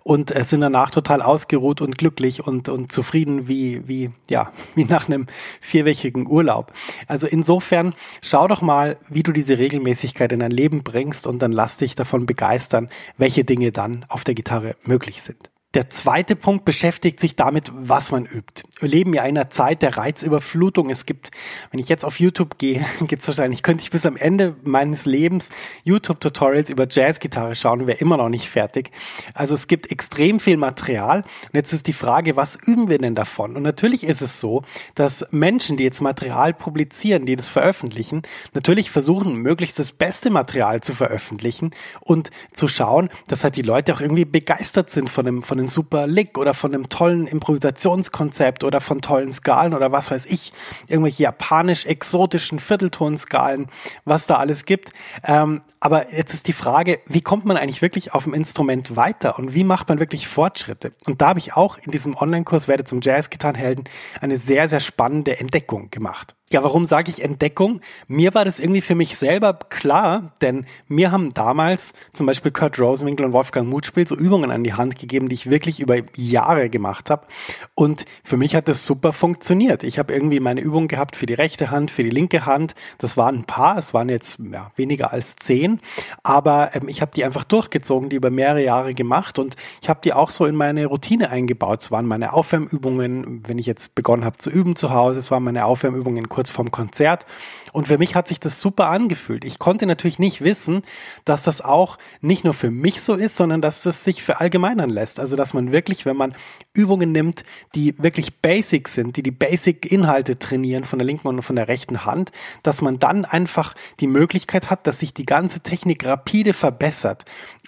und 0.03 0.35
äh, 0.35 0.43
sind 0.43 0.61
danach 0.61 0.91
total 0.91 1.21
ausgeruht 1.21 1.81
und 1.81 1.97
glücklich 1.97 2.45
und, 2.45 2.69
und 2.69 2.91
zufrieden 2.91 3.47
wie, 3.47 3.87
wie, 3.87 4.11
ja, 4.29 4.51
wie 4.75 4.85
nach 4.85 5.07
einem 5.07 5.27
vierwöchigen 5.61 6.27
Urlaub. 6.27 6.73
Also 7.07 7.27
insofern 7.27 7.93
schau 8.21 8.47
doch 8.47 8.61
mal, 8.61 8.97
wie 9.09 9.23
du 9.23 9.31
diese 9.31 9.57
Regelmäßigkeit 9.57 10.31
in 10.31 10.39
dein 10.39 10.51
Leben 10.51 10.83
bringst 10.83 11.27
und 11.27 11.39
dann 11.41 11.51
lass 11.51 11.77
dich 11.77 11.95
davon 11.95 12.25
begeistern, 12.25 12.89
welche 13.17 13.43
Dinge 13.43 13.71
dann 13.71 14.05
auf 14.09 14.23
der 14.23 14.35
Gitarre 14.35 14.75
möglich 14.83 15.21
sind. 15.21 15.49
Der 15.75 15.89
zweite 15.89 16.37
Punkt 16.37 16.63
beschäftigt 16.63 17.19
sich 17.19 17.35
damit, 17.35 17.69
was 17.75 18.09
man 18.09 18.25
übt. 18.25 18.63
Wir 18.79 18.87
leben 18.87 19.13
ja 19.13 19.23
in 19.23 19.37
einer 19.37 19.49
Zeit 19.49 19.81
der 19.81 19.97
Reizüberflutung. 19.97 20.89
Es 20.89 21.05
gibt, 21.05 21.31
wenn 21.69 21.81
ich 21.81 21.89
jetzt 21.89 22.05
auf 22.05 22.17
YouTube 22.17 22.57
gehe, 22.57 22.85
gibt 23.01 23.21
es 23.21 23.27
wahrscheinlich, 23.27 23.61
könnte 23.61 23.83
ich 23.83 23.91
bis 23.91 24.05
am 24.05 24.15
Ende 24.15 24.55
meines 24.63 25.05
Lebens 25.05 25.49
YouTube-Tutorials 25.83 26.69
über 26.69 26.87
Jazzgitarre 26.89 27.55
schauen 27.55 27.87
wäre 27.87 27.99
immer 27.99 28.15
noch 28.15 28.29
nicht 28.29 28.49
fertig. 28.49 28.91
Also 29.33 29.53
es 29.53 29.67
gibt 29.67 29.91
extrem 29.91 30.39
viel 30.39 30.55
Material. 30.55 31.23
Und 31.23 31.53
jetzt 31.53 31.73
ist 31.73 31.87
die 31.87 31.93
Frage, 31.93 32.37
was 32.37 32.55
üben 32.55 32.87
wir 32.87 32.97
denn 32.97 33.13
davon? 33.13 33.57
Und 33.57 33.63
natürlich 33.63 34.05
ist 34.05 34.21
es 34.21 34.39
so, 34.39 34.63
dass 34.95 35.27
Menschen, 35.31 35.75
die 35.75 35.83
jetzt 35.83 35.99
Material 35.99 36.53
publizieren, 36.53 37.25
die 37.25 37.35
das 37.35 37.49
veröffentlichen, 37.49 38.21
natürlich 38.53 38.91
versuchen, 38.91 39.35
möglichst 39.35 39.77
das 39.77 39.91
beste 39.91 40.29
Material 40.29 40.79
zu 40.79 40.95
veröffentlichen 40.95 41.71
und 41.99 42.31
zu 42.53 42.69
schauen, 42.69 43.09
dass 43.27 43.43
halt 43.43 43.57
die 43.57 43.61
Leute 43.61 43.93
auch 43.93 43.99
irgendwie 43.99 44.23
begeistert 44.23 44.89
sind 44.89 45.09
von 45.09 45.25
dem, 45.25 45.43
von 45.43 45.57
dem 45.57 45.64
einem 45.65 45.69
super 45.69 46.07
Lick 46.07 46.37
oder 46.37 46.53
von 46.53 46.73
einem 46.73 46.89
tollen 46.89 47.27
Improvisationskonzept 47.27 48.63
oder 48.63 48.79
von 48.79 49.01
tollen 49.01 49.33
Skalen 49.33 49.73
oder 49.73 49.91
was 49.91 50.11
weiß 50.11 50.25
ich, 50.27 50.53
irgendwelche 50.87 51.23
japanisch-exotischen 51.23 52.59
Vierteltonskalen, 52.59 53.67
was 54.05 54.27
da 54.27 54.35
alles 54.37 54.65
gibt. 54.65 54.93
Ähm, 55.23 55.61
aber 55.79 56.13
jetzt 56.13 56.33
ist 56.33 56.47
die 56.47 56.53
Frage, 56.53 56.99
wie 57.07 57.21
kommt 57.21 57.45
man 57.45 57.57
eigentlich 57.57 57.81
wirklich 57.81 58.13
auf 58.13 58.23
dem 58.23 58.33
Instrument 58.33 58.95
weiter 58.95 59.37
und 59.39 59.53
wie 59.53 59.63
macht 59.63 59.89
man 59.89 59.99
wirklich 59.99 60.27
Fortschritte? 60.27 60.93
Und 61.05 61.21
da 61.21 61.29
habe 61.29 61.39
ich 61.39 61.53
auch 61.55 61.77
in 61.79 61.91
diesem 61.91 62.15
Online-Kurs 62.15 62.67
Werde 62.67 62.83
zum 62.83 63.01
Jazz-Gitarrenhelden 63.01 63.85
eine 64.21 64.37
sehr, 64.37 64.69
sehr 64.69 64.79
spannende 64.79 65.39
Entdeckung 65.39 65.89
gemacht. 65.89 66.35
Ja, 66.51 66.63
warum 66.63 66.85
sage 66.85 67.09
ich 67.09 67.23
Entdeckung? 67.23 67.81
Mir 68.07 68.35
war 68.35 68.45
das 68.45 68.59
irgendwie 68.59 68.81
für 68.81 68.93
mich 68.93 69.17
selber 69.17 69.55
klar, 69.55 70.31
denn 70.41 70.67
mir 70.87 71.11
haben 71.11 71.33
damals 71.33 71.95
zum 72.13 72.27
Beispiel 72.27 72.51
Kurt 72.51 72.79
Rosenwinkel 72.79 73.25
und 73.25 73.33
Wolfgang 73.33 73.67
Mutspiel 73.67 74.07
so 74.07 74.15
Übungen 74.15 74.51
an 74.51 74.63
die 74.63 74.73
Hand 74.73 74.99
gegeben, 74.99 75.27
die 75.27 75.33
ich 75.33 75.49
wirklich 75.49 75.79
über 75.79 75.95
Jahre 76.15 76.69
gemacht 76.69 77.09
habe. 77.09 77.25
Und 77.73 78.05
für 78.23 78.37
mich 78.37 78.53
hat 78.53 78.67
das 78.67 78.85
super 78.85 79.11
funktioniert. 79.11 79.83
Ich 79.83 79.97
habe 79.97 80.13
irgendwie 80.13 80.39
meine 80.39 80.61
Übung 80.61 80.87
gehabt 80.87 81.15
für 81.15 81.25
die 81.25 81.33
rechte 81.33 81.71
Hand, 81.71 81.89
für 81.89 82.03
die 82.03 82.11
linke 82.11 82.45
Hand. 82.45 82.75
Das 82.99 83.17
waren 83.17 83.37
ein 83.37 83.45
paar, 83.45 83.79
es 83.79 83.95
waren 83.95 84.09
jetzt 84.09 84.37
ja, 84.51 84.69
weniger 84.75 85.11
als 85.11 85.37
zehn, 85.37 85.79
aber 86.21 86.75
ähm, 86.75 86.87
ich 86.89 87.01
habe 87.01 87.11
die 87.15 87.25
einfach 87.25 87.45
durchgezogen, 87.45 88.09
die 88.09 88.17
über 88.17 88.29
mehrere 88.29 88.63
Jahre 88.63 88.93
gemacht 88.93 89.39
und 89.39 89.55
ich 89.81 89.89
habe 89.89 90.01
die 90.03 90.13
auch 90.13 90.29
so 90.29 90.45
in 90.45 90.55
meine 90.55 90.85
Routine 90.85 91.31
eingebaut. 91.31 91.81
Es 91.81 91.89
waren 91.89 92.05
meine 92.05 92.33
Aufwärmübungen, 92.33 93.41
wenn 93.47 93.57
ich 93.57 93.65
jetzt 93.65 93.95
begonnen 93.95 94.23
habe 94.23 94.37
zu 94.37 94.51
üben 94.51 94.75
zu 94.75 94.91
Hause, 94.93 95.17
es 95.17 95.31
waren 95.31 95.43
meine 95.43 95.65
Aufwärmübungen 95.65 96.29
kurz 96.35 96.49
vorm 96.49 96.69
Konzert. 96.69 97.25
Und 97.71 97.87
für 97.87 97.97
mich 97.97 98.13
hat 98.15 98.27
sich 98.27 98.39
das 98.39 98.61
super 98.61 98.89
angefühlt. 98.89 99.43
Ich 99.45 99.57
konnte 99.57 99.85
natürlich 99.85 100.19
nicht 100.19 100.41
wissen, 100.41 100.81
dass 101.23 101.43
das 101.43 101.61
auch 101.61 101.97
nicht 102.21 102.43
nur 102.43 102.53
für 102.53 102.71
mich 102.71 103.01
so 103.01 103.15
ist, 103.15 103.37
sondern 103.37 103.61
dass 103.61 103.83
das 103.83 104.03
sich 104.03 104.21
verallgemeinern 104.21 104.89
lässt. 104.89 105.19
Also, 105.19 105.35
dass 105.35 105.53
man 105.53 105.71
wirklich, 105.71 106.05
wenn 106.05 106.17
man 106.17 106.35
Übungen 106.73 107.11
nimmt, 107.11 107.43
die 107.73 107.97
wirklich 107.97 108.35
basic 108.41 108.89
sind, 108.89 109.17
die 109.17 109.23
die 109.23 109.31
Basic-Inhalte 109.31 110.37
trainieren 110.37 110.83
von 110.83 110.99
der 110.99 111.05
linken 111.05 111.27
und 111.27 111.41
von 111.41 111.55
der 111.55 111.69
rechten 111.69 112.05
Hand, 112.05 112.31
dass 112.63 112.81
man 112.81 112.99
dann 112.99 113.23
einfach 113.23 113.75
die 114.01 114.07
Möglichkeit 114.07 114.69
hat, 114.69 114.87
dass 114.87 114.99
sich 114.99 115.13
die 115.13 115.25
ganze 115.25 115.61
Technik 115.61 116.05
rapide 116.05 116.53
verbessert 116.53 117.25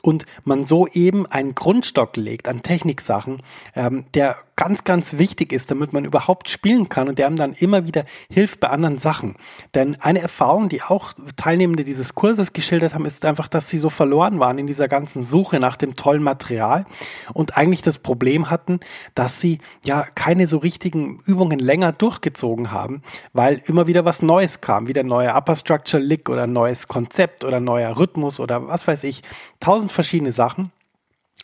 und 0.08 0.26
man 0.46 0.64
so 0.64 0.88
eben 0.88 1.26
einen 1.26 1.54
Grundstock 1.54 2.16
legt 2.16 2.48
an 2.48 2.64
Techniksachen, 2.64 3.44
ähm, 3.76 4.06
der 4.14 4.38
ganz, 4.58 4.84
ganz 4.84 5.20
wichtig 5.20 5.54
ist, 5.54 5.70
damit 5.70 5.94
man 5.94 6.04
überhaupt 6.04 6.50
spielen 6.50 6.90
kann 6.90 7.08
und 7.08 7.20
der 7.20 7.28
einem 7.28 7.36
dann 7.36 7.54
immer 7.54 7.86
wieder 7.86 8.06
hilft 8.28 8.60
bei 8.60 8.70
anderen 8.70 8.98
Sachen. 8.98 9.36
Denn 9.76 9.96
eine 10.02 10.20
Erfahrung, 10.20 10.68
die 10.68 10.82
auch 10.82 11.14
Teilnehmende 11.38 11.84
dieses 11.84 12.16
Kurses 12.16 12.54
geschildert 12.54 12.96
haben, 12.96 13.06
ist 13.06 13.24
einfach, 13.24 13.48
dass 13.48 13.70
sie 13.70 13.78
so 13.78 13.90
verloren 13.90 14.40
waren 14.40 14.58
in 14.58 14.66
dieser 14.66 14.88
ganzen 14.88 15.24
Suche 15.24 15.60
nach 15.60 15.78
dem 15.78 15.96
tollen 15.96 16.24
Material 16.24 16.86
und 17.34 17.56
eigentlich 17.56 17.84
das 17.84 18.00
Problem 18.00 18.50
hatten, 18.50 18.80
dass 19.14 19.40
sie 19.40 19.60
ja 19.86 20.08
keine 20.16 20.48
so 20.48 20.58
richtigen 20.58 21.20
Übungen 21.26 21.60
länger 21.60 21.92
durchgezogen 21.92 22.72
haben, 22.72 23.04
weil 23.34 23.62
immer 23.68 23.86
wieder 23.86 24.06
was 24.06 24.24
Neues 24.24 24.60
kam, 24.60 24.88
wieder 24.88 25.04
neuer 25.04 25.36
Upper 25.36 25.56
Structure 25.56 26.02
Lick 26.02 26.30
oder 26.30 26.48
neues 26.48 26.88
Konzept 26.88 27.46
oder 27.46 27.60
neuer 27.60 28.00
Rhythmus 28.00 28.40
oder 28.40 28.68
was 28.68 28.88
weiß 28.88 29.04
ich, 29.04 29.22
tausend 29.60 29.92
verschiedene 29.98 30.32
Sachen. 30.32 30.72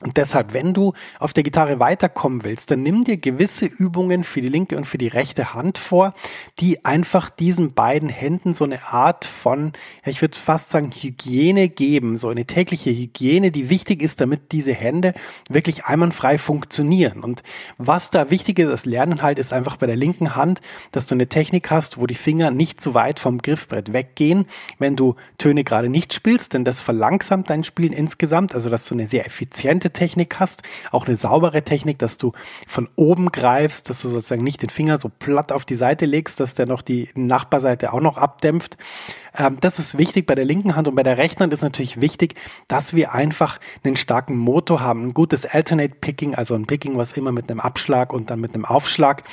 Und 0.04 0.18
deshalb, 0.18 0.54
wenn 0.54 0.74
du 0.74 0.94
auf 1.20 1.34
der 1.34 1.44
Gitarre 1.44 1.80
weiterkommen 1.80 2.44
willst, 2.44 2.72
dann 2.72 2.84
nimm 2.84 3.04
dir 3.04 3.18
gewisse 3.18 3.66
Übungen 3.66 4.24
für 4.24 4.42
die 4.42 4.50
linke 4.50 4.76
und 4.76 4.86
für 4.86 4.98
die 4.98 5.08
rechte 5.08 5.54
Hand 5.54 5.78
vor, 5.78 6.14
die 6.60 6.84
einfach 6.84 7.30
diesen 7.30 7.74
beiden 7.74 8.10
Händen 8.10 8.54
so 8.54 8.66
eine 8.66 8.84
Art 8.88 9.26
von, 9.26 9.74
ja, 10.04 10.12
ich 10.12 10.22
würde 10.22 10.38
fast 10.38 10.72
sagen, 10.72 10.92
Hygiene 10.92 11.70
geben, 11.70 12.18
so 12.18 12.30
eine 12.30 12.46
tägliche 12.46 12.90
Hygiene, 12.90 13.52
die 13.52 13.70
wichtig 13.70 14.02
ist, 14.02 14.20
damit 14.20 14.52
diese 14.52 14.74
Hände 14.74 15.14
wirklich 15.50 15.86
einwandfrei 15.86 16.38
funktionieren. 16.38 17.22
Und 17.22 17.44
was 17.78 18.10
da 18.10 18.30
wichtig 18.30 18.60
ist, 18.60 18.70
das 18.70 18.86
Lernen 18.86 19.22
halt, 19.22 19.40
ist 19.40 19.54
einfach 19.54 19.78
bei 19.78 19.88
der 19.88 19.96
linken 19.96 20.36
Hand, 20.36 20.60
dass 20.92 21.08
du 21.08 21.16
eine 21.16 21.30
Technik 21.30 21.72
hast, 21.72 21.98
wo 21.98 22.08
die 22.08 22.16
Finger 22.16 22.52
nicht 22.52 22.82
zu 22.82 22.94
weit 22.94 23.20
vom 23.20 23.38
Griffbrett 23.38 23.94
weggehen, 23.94 24.46
wenn 24.80 24.96
du 24.96 25.16
Töne 25.38 25.64
gerade 25.64 25.88
nicht 25.88 26.14
spielst, 26.14 26.54
denn 26.54 26.66
das 26.66 26.82
verlangsamt 26.82 27.50
dein 27.50 27.64
Spielen 27.64 27.94
insgesamt, 27.94 28.54
also 28.54 28.70
dass 28.70 28.88
du 28.88 28.96
eine 28.96 29.08
sehr 29.08 29.26
effiziente 29.26 29.93
Technik 29.94 30.40
hast, 30.40 30.64
auch 30.92 31.08
eine 31.08 31.18
saubere 31.18 31.64
Technik, 31.64 32.00
dass 32.00 32.18
du 32.18 32.34
von 32.68 32.90
oben 32.96 33.32
greifst, 33.32 33.90
dass 33.90 34.02
du 34.02 34.10
sozusagen 34.10 34.44
nicht 34.44 34.62
den 34.62 34.70
Finger 34.70 34.98
so 34.98 35.10
platt 35.10 35.52
auf 35.52 35.66
die 35.66 35.76
Seite 35.76 36.06
legst, 36.06 36.40
dass 36.40 36.54
der 36.54 36.66
noch 36.66 36.82
die 36.82 37.10
Nachbarseite 37.16 37.94
auch 37.94 38.02
noch 38.02 38.18
abdämpft. 38.18 38.78
Ähm, 39.36 39.58
das 39.60 39.80
ist 39.80 39.98
wichtig 39.98 40.26
bei 40.26 40.36
der 40.36 40.46
linken 40.46 40.76
Hand 40.76 40.88
und 40.88 40.96
bei 40.96 41.04
der 41.04 41.18
rechten 41.18 41.44
Hand 41.44 41.54
ist 41.54 41.62
natürlich 41.62 42.00
wichtig, 42.00 42.36
dass 42.68 42.94
wir 42.94 43.14
einfach 43.14 43.60
einen 43.84 43.96
starken 43.96 44.38
Motor 44.38 44.82
haben, 44.82 45.08
ein 45.08 45.14
gutes 45.14 45.46
Alternate 45.46 45.96
Picking, 46.00 46.36
also 46.36 46.56
ein 46.56 46.66
Picking, 46.66 46.98
was 46.98 47.14
immer 47.14 47.32
mit 47.32 47.50
einem 47.50 47.60
Abschlag 47.60 48.14
und 48.14 48.30
dann 48.30 48.40
mit 48.40 48.54
einem 48.54 48.66
Aufschlag 48.66 49.24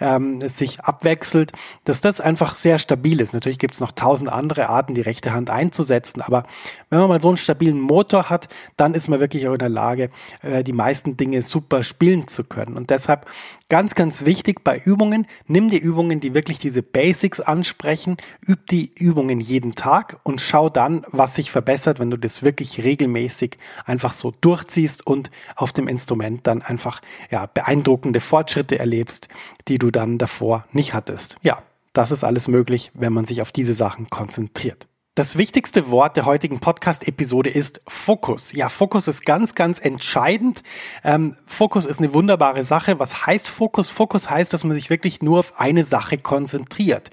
ähm, 0.00 0.40
sich 0.48 0.80
abwechselt, 0.80 1.52
dass 1.84 2.00
das 2.00 2.20
einfach 2.20 2.54
sehr 2.54 2.78
stabil 2.78 3.20
ist. 3.20 3.32
Natürlich 3.32 3.58
gibt 3.58 3.74
es 3.74 3.80
noch 3.80 3.92
tausend 3.92 4.32
andere 4.32 4.68
Arten, 4.68 4.94
die 4.94 5.00
rechte 5.00 5.32
Hand 5.32 5.50
einzusetzen, 5.50 6.22
aber 6.22 6.44
wenn 6.88 6.98
man 6.98 7.08
mal 7.08 7.20
so 7.20 7.28
einen 7.28 7.36
stabilen 7.36 7.80
Motor 7.80 8.30
hat, 8.30 8.48
dann 8.76 8.94
ist 8.94 9.08
man 9.08 9.20
wirklich 9.20 9.46
auch 9.48 9.52
in 9.52 9.58
der 9.58 9.68
Lage, 9.68 10.10
äh, 10.42 10.64
die 10.64 10.72
meisten 10.72 11.16
Dinge 11.16 11.42
super 11.42 11.84
spielen 11.84 12.28
zu 12.28 12.44
können. 12.44 12.76
Und 12.76 12.90
deshalb 12.90 13.26
Ganz, 13.70 13.94
ganz 13.94 14.24
wichtig 14.24 14.64
bei 14.64 14.78
Übungen, 14.84 15.28
nimm 15.46 15.70
die 15.70 15.78
Übungen, 15.78 16.18
die 16.18 16.34
wirklich 16.34 16.58
diese 16.58 16.82
Basics 16.82 17.38
ansprechen, 17.38 18.16
üb 18.44 18.66
die 18.66 18.92
Übungen 18.96 19.38
jeden 19.38 19.76
Tag 19.76 20.18
und 20.24 20.40
schau 20.40 20.68
dann, 20.68 21.06
was 21.12 21.36
sich 21.36 21.52
verbessert, 21.52 22.00
wenn 22.00 22.10
du 22.10 22.16
das 22.16 22.42
wirklich 22.42 22.82
regelmäßig 22.82 23.58
einfach 23.84 24.12
so 24.12 24.32
durchziehst 24.40 25.06
und 25.06 25.30
auf 25.54 25.72
dem 25.72 25.86
Instrument 25.86 26.48
dann 26.48 26.62
einfach 26.62 27.00
ja, 27.30 27.46
beeindruckende 27.46 28.18
Fortschritte 28.18 28.76
erlebst, 28.76 29.28
die 29.68 29.78
du 29.78 29.92
dann 29.92 30.18
davor 30.18 30.66
nicht 30.72 30.92
hattest. 30.92 31.36
Ja, 31.42 31.62
das 31.92 32.10
ist 32.10 32.24
alles 32.24 32.48
möglich, 32.48 32.90
wenn 32.94 33.12
man 33.12 33.24
sich 33.24 33.40
auf 33.40 33.52
diese 33.52 33.74
Sachen 33.74 34.10
konzentriert. 34.10 34.88
Das 35.20 35.36
wichtigste 35.36 35.90
Wort 35.90 36.16
der 36.16 36.24
heutigen 36.24 36.60
Podcast-Episode 36.60 37.50
ist 37.50 37.82
Fokus. 37.86 38.52
Ja, 38.52 38.70
Fokus 38.70 39.06
ist 39.06 39.26
ganz, 39.26 39.54
ganz 39.54 39.78
entscheidend. 39.78 40.62
Ähm, 41.04 41.36
Fokus 41.44 41.84
ist 41.84 41.98
eine 41.98 42.14
wunderbare 42.14 42.64
Sache. 42.64 42.98
Was 42.98 43.26
heißt 43.26 43.46
Fokus? 43.46 43.90
Fokus 43.90 44.30
heißt, 44.30 44.50
dass 44.54 44.64
man 44.64 44.74
sich 44.74 44.88
wirklich 44.88 45.20
nur 45.20 45.40
auf 45.40 45.60
eine 45.60 45.84
Sache 45.84 46.16
konzentriert. 46.16 47.10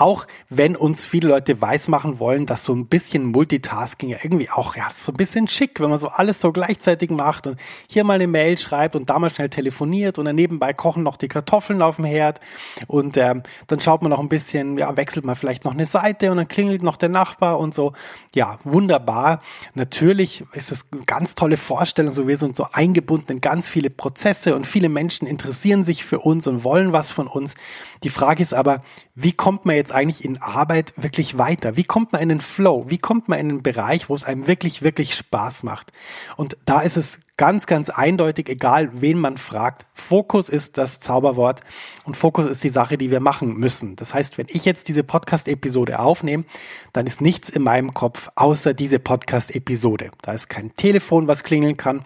Auch 0.00 0.26
wenn 0.48 0.76
uns 0.76 1.04
viele 1.04 1.28
Leute 1.28 1.60
weismachen 1.60 2.18
wollen, 2.18 2.46
dass 2.46 2.64
so 2.64 2.74
ein 2.74 2.86
bisschen 2.86 3.26
Multitasking 3.26 4.08
ja 4.08 4.16
irgendwie 4.22 4.48
auch, 4.48 4.74
ja, 4.74 4.88
so 4.96 5.12
ein 5.12 5.16
bisschen 5.16 5.46
schick, 5.46 5.78
wenn 5.78 5.90
man 5.90 5.98
so 5.98 6.08
alles 6.08 6.40
so 6.40 6.52
gleichzeitig 6.52 7.10
macht 7.10 7.46
und 7.46 7.60
hier 7.86 8.02
mal 8.04 8.14
eine 8.14 8.26
Mail 8.26 8.56
schreibt 8.56 8.96
und 8.96 9.10
da 9.10 9.18
mal 9.18 9.28
schnell 9.28 9.50
telefoniert 9.50 10.18
und 10.18 10.24
dann 10.24 10.36
nebenbei 10.36 10.72
kochen 10.72 11.02
noch 11.02 11.18
die 11.18 11.28
Kartoffeln 11.28 11.82
auf 11.82 11.96
dem 11.96 12.06
Herd 12.06 12.40
und 12.86 13.18
ähm, 13.18 13.42
dann 13.66 13.80
schaut 13.80 14.00
man 14.00 14.08
noch 14.08 14.20
ein 14.20 14.30
bisschen, 14.30 14.78
ja, 14.78 14.96
wechselt 14.96 15.26
man 15.26 15.36
vielleicht 15.36 15.66
noch 15.66 15.72
eine 15.72 15.84
Seite 15.84 16.30
und 16.30 16.38
dann 16.38 16.48
klingelt 16.48 16.82
noch 16.82 16.96
der 16.96 17.10
Nachbar 17.10 17.58
und 17.58 17.74
so. 17.74 17.92
Ja, 18.34 18.58
wunderbar. 18.64 19.40
Natürlich 19.74 20.44
ist 20.54 20.72
es 20.72 20.86
eine 20.92 21.04
ganz 21.04 21.34
tolle 21.34 21.58
Vorstellung, 21.58 22.10
so 22.10 22.26
wir 22.26 22.38
sind 22.38 22.56
so 22.56 22.64
eingebunden 22.72 23.32
in 23.32 23.40
ganz 23.42 23.68
viele 23.68 23.90
Prozesse 23.90 24.54
und 24.56 24.66
viele 24.66 24.88
Menschen 24.88 25.26
interessieren 25.26 25.84
sich 25.84 26.06
für 26.06 26.20
uns 26.20 26.46
und 26.46 26.64
wollen 26.64 26.94
was 26.94 27.10
von 27.10 27.26
uns. 27.26 27.54
Die 28.02 28.08
Frage 28.08 28.42
ist 28.42 28.54
aber, 28.54 28.82
wie 29.14 29.32
kommt 29.32 29.66
man 29.66 29.76
jetzt 29.76 29.89
eigentlich 29.92 30.24
in 30.24 30.40
Arbeit 30.40 30.94
wirklich 30.96 31.38
weiter? 31.38 31.76
Wie 31.76 31.84
kommt 31.84 32.12
man 32.12 32.22
in 32.22 32.28
den 32.28 32.40
Flow? 32.40 32.86
Wie 32.88 32.98
kommt 32.98 33.28
man 33.28 33.38
in 33.38 33.48
einen 33.48 33.62
Bereich, 33.62 34.08
wo 34.08 34.14
es 34.14 34.24
einem 34.24 34.46
wirklich, 34.46 34.82
wirklich 34.82 35.14
Spaß 35.14 35.62
macht? 35.62 35.92
Und 36.36 36.56
da 36.64 36.80
ist 36.80 36.96
es 36.96 37.20
ganz, 37.40 37.64
ganz 37.66 37.88
eindeutig, 37.88 38.50
egal 38.50 38.90
wen 39.00 39.18
man 39.18 39.38
fragt. 39.38 39.86
Fokus 39.94 40.50
ist 40.50 40.76
das 40.76 41.00
Zauberwort 41.00 41.62
und 42.04 42.18
Fokus 42.18 42.46
ist 42.46 42.62
die 42.62 42.68
Sache, 42.68 42.98
die 42.98 43.10
wir 43.10 43.20
machen 43.20 43.54
müssen. 43.54 43.96
Das 43.96 44.12
heißt, 44.12 44.36
wenn 44.36 44.44
ich 44.50 44.66
jetzt 44.66 44.88
diese 44.88 45.02
Podcast-Episode 45.02 46.00
aufnehme, 46.00 46.44
dann 46.92 47.06
ist 47.06 47.22
nichts 47.22 47.48
in 47.48 47.62
meinem 47.62 47.94
Kopf 47.94 48.28
außer 48.34 48.74
diese 48.74 48.98
Podcast-Episode. 48.98 50.10
Da 50.20 50.32
ist 50.34 50.48
kein 50.50 50.76
Telefon, 50.76 51.28
was 51.28 51.42
klingeln 51.42 51.78
kann. 51.78 52.04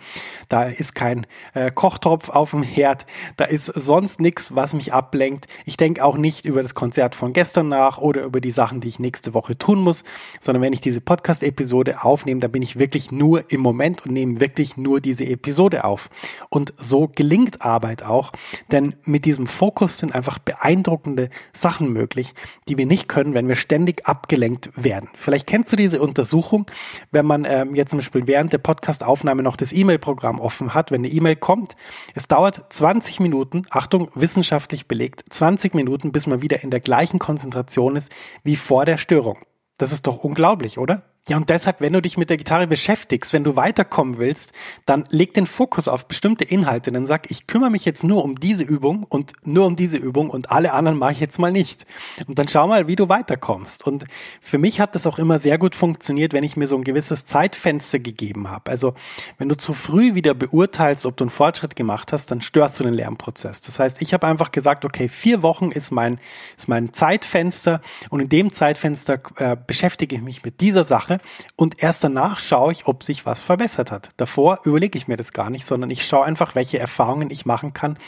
Da 0.49 0.67
ist 0.67 0.95
kein 0.95 1.27
äh, 1.55 1.73
Kochtopf 1.73 2.29
auf 2.29 2.53
dem 2.53 2.63
Herd. 2.63 3.05
Da 3.37 3.45
ist 3.45 3.67
sonst 3.67 4.21
nichts, 4.21 4.55
was 4.55 4.73
mich 4.73 4.93
ablenkt. 4.93 5.49
Ich 5.65 5.77
denke 5.77 6.05
auch 6.05 6.17
nicht 6.17 6.45
über 6.45 6.63
das 6.63 6.77
Konzert 6.77 7.17
von 7.17 7.33
gestern 7.33 7.69
nach 7.69 7.99
oder 7.99 8.23
über 8.23 8.41
die 8.41 8.53
Sachen, 8.53 8.81
die 8.81 8.87
ich 8.87 9.01
nächste 9.01 9.35
Woche 9.35 9.59
tun 9.59 9.81
muss, 9.81 10.05
sondern 10.39 10.63
wenn 10.63 10.73
ich 10.73 10.81
diese 10.81 11.01
Podcast-Episode 11.01 12.05
aufnehme, 12.05 12.39
dann 12.41 12.53
bin 12.53 12.63
ich 12.63 12.79
wirklich 12.79 13.11
nur 13.11 13.51
im 13.51 13.61
Moment 13.61 14.07
und 14.07 14.13
nehme 14.13 14.39
wirklich 14.39 14.77
nur 14.77 15.01
diese 15.01 15.24
diese 15.25 15.33
Episode 15.33 15.85
auf. 15.85 16.11
Und 16.49 16.75
so 16.77 17.09
gelingt 17.09 17.63
Arbeit 17.63 18.03
auch, 18.03 18.33
denn 18.71 18.95
mit 19.05 19.25
diesem 19.25 19.47
Fokus 19.47 19.99
sind 19.99 20.15
einfach 20.15 20.39
beeindruckende 20.39 21.31
Sachen 21.53 21.93
möglich, 21.93 22.35
die 22.69 22.79
wir 22.79 22.87
nicht 22.87 23.09
können, 23.09 23.35
wenn 23.35 23.49
wir 23.49 23.57
ständig 23.57 24.07
abgelenkt 24.07 24.71
werden. 24.77 25.09
Vielleicht 25.15 25.47
kennst 25.47 25.73
du 25.73 25.77
diese 25.77 26.01
Untersuchung, 26.01 26.67
wenn 27.11 27.27
man 27.27 27.45
ähm, 27.45 27.75
jetzt 27.75 27.91
zum 27.91 27.99
Beispiel 27.99 28.27
während 28.27 28.53
der 28.53 28.59
Podcastaufnahme 28.59 29.43
noch 29.43 29.57
das 29.57 29.73
E-Mail-Programm 29.73 30.41
offen 30.41 30.75
hat, 30.75 30.91
wenn 30.91 31.01
eine 31.01 31.09
E-Mail 31.09 31.37
kommt, 31.37 31.77
es 32.15 32.29
dauert 32.29 32.65
20 32.73 33.21
Minuten, 33.21 33.63
Achtung, 33.71 34.11
wissenschaftlich 34.15 34.87
belegt, 34.87 35.25
20 35.31 35.75
Minuten, 35.75 36.13
bis 36.13 36.27
man 36.27 36.43
wieder 36.43 36.63
in 36.63 36.71
der 36.71 36.81
gleichen 36.81 37.19
Konzentration 37.19 37.97
ist 37.97 38.11
wie 38.43 38.57
vor 38.57 38.85
der 38.85 38.99
Störung. 38.99 39.39
Das 39.79 39.93
ist 39.93 40.07
doch 40.07 40.19
unglaublich, 40.19 40.79
oder? 40.79 41.03
Ja, 41.27 41.39
und 41.39 41.49
deshalb, 41.49 41.81
wenn 41.81 41.95
du 41.95 42.03
dich 42.03 42.19
mit 42.19 42.29
der 42.29 42.37
Gitarre 42.37 42.67
beschäftigst, 42.67 43.33
wenn 43.33 43.45
du 43.45 43.57
weiterkommen 43.57 44.19
willst, 44.19 44.53
dann 44.85 45.07
leg 45.09 45.33
den 45.33 45.47
Fokus 45.47 45.89
auf 45.89 46.07
bestimmte 46.07 46.45
Inhalte. 46.45 46.93
Dann 46.93 47.07
sag, 47.07 47.31
ich 47.31 47.47
kümmere 47.47 47.71
mich 47.71 47.87
jetzt 47.87 48.05
nur 48.05 48.23
um 48.23 48.35
diese 48.35 48.63
Übung 48.63 49.07
und 49.09 49.33
nur 49.43 49.65
um 49.65 49.75
diese 49.75 49.97
Übung 49.97 50.29
und 50.29 50.51
alle 50.51 50.75
anderen 50.75 50.99
mache 50.99 51.13
ich 51.13 51.21
jetzt 51.21 51.39
mal 51.39 51.51
nicht. 51.51 51.87
Und 52.27 52.39
dann 52.39 52.47
schau 52.47 52.69
mal, 52.69 52.89
wie 52.89 52.97
du 52.97 53.09
weiterkommst. 53.09 53.87
Und 53.87 54.05
für 54.39 54.59
mich 54.59 54.81
hat 54.81 54.95
das 54.95 55.07
auch 55.07 55.19
immer 55.19 55.39
sehr 55.39 55.57
gut 55.57 55.75
funktioniert, 55.75 56.35
wenn 56.35 56.45
ich 56.45 56.59
mir 56.59 56.67
so 56.67 56.77
ein 56.77 56.85
gewisses 56.85 57.25
Zeitfenster 57.25 58.01
gegeben 58.01 58.51
habe. 58.51 58.71
Also, 58.71 58.93
wenn 59.39 59.49
du 59.49 59.57
zu 59.57 59.73
früh 59.73 60.15
wieder 60.15 60.35
beurteilst, 60.35 61.07
ob 61.07 61.17
du 61.17 61.25
einen 61.25 61.31
Fortschritt 61.31 61.75
gemacht 61.75 62.13
hast, 62.13 62.31
dann 62.33 62.43
störst 62.43 62.81
du 62.81 62.85
den 62.85 62.93
Lernprozess. 62.93 63.63
Das 63.63 63.79
heißt, 63.79 64.03
ich 64.03 64.13
habe 64.13 64.27
einfach 64.27 64.53
gesagt, 64.53 64.85
okay, 64.85 65.09
vier 65.09 65.43
Wochen 65.43 65.71
ist 65.71 65.91
mein, 65.91 66.19
ist 66.59 66.69
mein 66.69 66.93
Zeitfenster 66.93 67.81
und 68.11 68.21
in 68.21 68.29
dem 68.29 68.53
Zeitfenster 68.53 69.23
äh, 69.37 69.57
beschäftige 69.67 70.17
ich 70.17 70.21
mich 70.21 70.45
mit 70.45 70.61
dieser 70.61 70.85
Sache 70.85 71.14
Sache 71.15 71.21
und 71.57 71.83
erst 71.83 72.05
danach 72.05 72.39
schaue 72.39 72.73
ich, 72.73 72.87
ob 72.87 73.03
sich 73.03 73.27
was 73.27 73.41
verbessert 73.41 73.91
hat. 73.91 74.11
Davor 74.17 74.61
überlege 74.65 74.99
ich 74.99 75.09
mir 75.09 75.17
das 75.17 75.33
gar 75.33 75.51
nicht, 75.51 75.67
sondern 75.67 75.91
ich 75.91 76.07
schaue 76.07 76.25
einfach, 76.25 76.55
welche 76.55 76.79
Erfahrungen 76.79 77.31
ich 77.31 77.47
machen 77.47 77.73
kann 77.73 77.99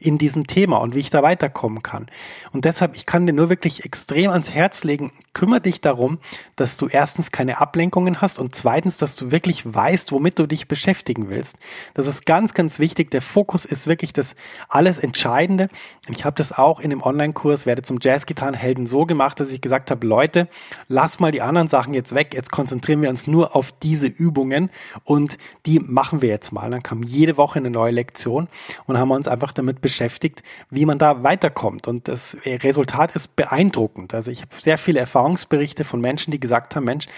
in 0.00 0.18
diesem 0.18 0.46
Thema 0.46 0.78
und 0.78 0.94
wie 0.94 1.00
ich 1.00 1.10
da 1.10 1.22
weiterkommen 1.22 1.82
kann. 1.82 2.06
Und 2.52 2.64
deshalb, 2.64 2.96
ich 2.96 3.06
kann 3.06 3.26
dir 3.26 3.32
nur 3.32 3.48
wirklich 3.48 3.84
extrem 3.84 4.30
ans 4.30 4.52
Herz 4.52 4.84
legen, 4.84 5.12
kümmere 5.32 5.60
dich 5.60 5.80
darum, 5.80 6.18
dass 6.56 6.76
du 6.76 6.88
erstens 6.88 7.30
keine 7.30 7.58
Ablenkungen 7.60 8.20
hast 8.20 8.38
und 8.38 8.54
zweitens, 8.54 8.96
dass 8.96 9.16
du 9.16 9.30
wirklich 9.30 9.62
weißt, 9.72 10.12
womit 10.12 10.38
du 10.38 10.46
dich 10.46 10.68
beschäftigen 10.68 11.28
willst. 11.28 11.58
Das 11.94 12.06
ist 12.06 12.26
ganz, 12.26 12.54
ganz 12.54 12.78
wichtig. 12.78 13.10
Der 13.10 13.22
Fokus 13.22 13.64
ist 13.64 13.86
wirklich 13.86 14.12
das 14.12 14.34
alles 14.68 14.98
Entscheidende. 14.98 15.68
Ich 16.08 16.24
habe 16.24 16.36
das 16.36 16.52
auch 16.52 16.80
in 16.80 16.90
dem 16.90 17.02
Online-Kurs, 17.02 17.66
werde 17.66 17.82
zum 17.82 17.98
Jazzgitarrenhelden 18.00 18.86
so 18.86 19.06
gemacht, 19.06 19.40
dass 19.40 19.52
ich 19.52 19.60
gesagt 19.60 19.90
habe, 19.90 20.06
Leute, 20.06 20.48
lass 20.88 21.20
mal 21.20 21.32
die 21.32 21.42
anderen 21.42 21.68
Sachen 21.68 21.94
jetzt 21.94 22.14
weg. 22.14 22.34
Jetzt 22.34 22.50
konzentrieren 22.56 23.02
wir 23.02 23.10
uns 23.10 23.26
nur 23.26 23.54
auf 23.54 23.70
diese 23.82 24.06
Übungen 24.06 24.70
und 25.04 25.36
die 25.66 25.78
machen 25.78 26.22
wir 26.22 26.30
jetzt 26.30 26.52
mal. 26.52 26.70
Dann 26.70 26.82
kam 26.82 27.02
jede 27.02 27.36
Woche 27.36 27.58
eine 27.58 27.68
neue 27.68 27.92
Lektion 27.92 28.48
und 28.86 28.96
haben 28.96 29.10
uns 29.10 29.28
einfach 29.28 29.52
damit 29.52 29.82
beschäftigt, 29.82 30.42
wie 30.70 30.86
man 30.86 30.96
da 30.96 31.22
weiterkommt. 31.22 31.86
Und 31.86 32.08
das 32.08 32.34
Resultat 32.46 33.14
ist 33.14 33.36
beeindruckend. 33.36 34.14
Also 34.14 34.30
ich 34.30 34.40
habe 34.40 34.52
sehr 34.58 34.78
viele 34.78 35.00
Erfahrungsberichte 35.00 35.84
von 35.84 36.00
Menschen, 36.00 36.30
die 36.30 36.40
gesagt 36.40 36.74
haben, 36.76 36.84
Mensch, 36.84 37.08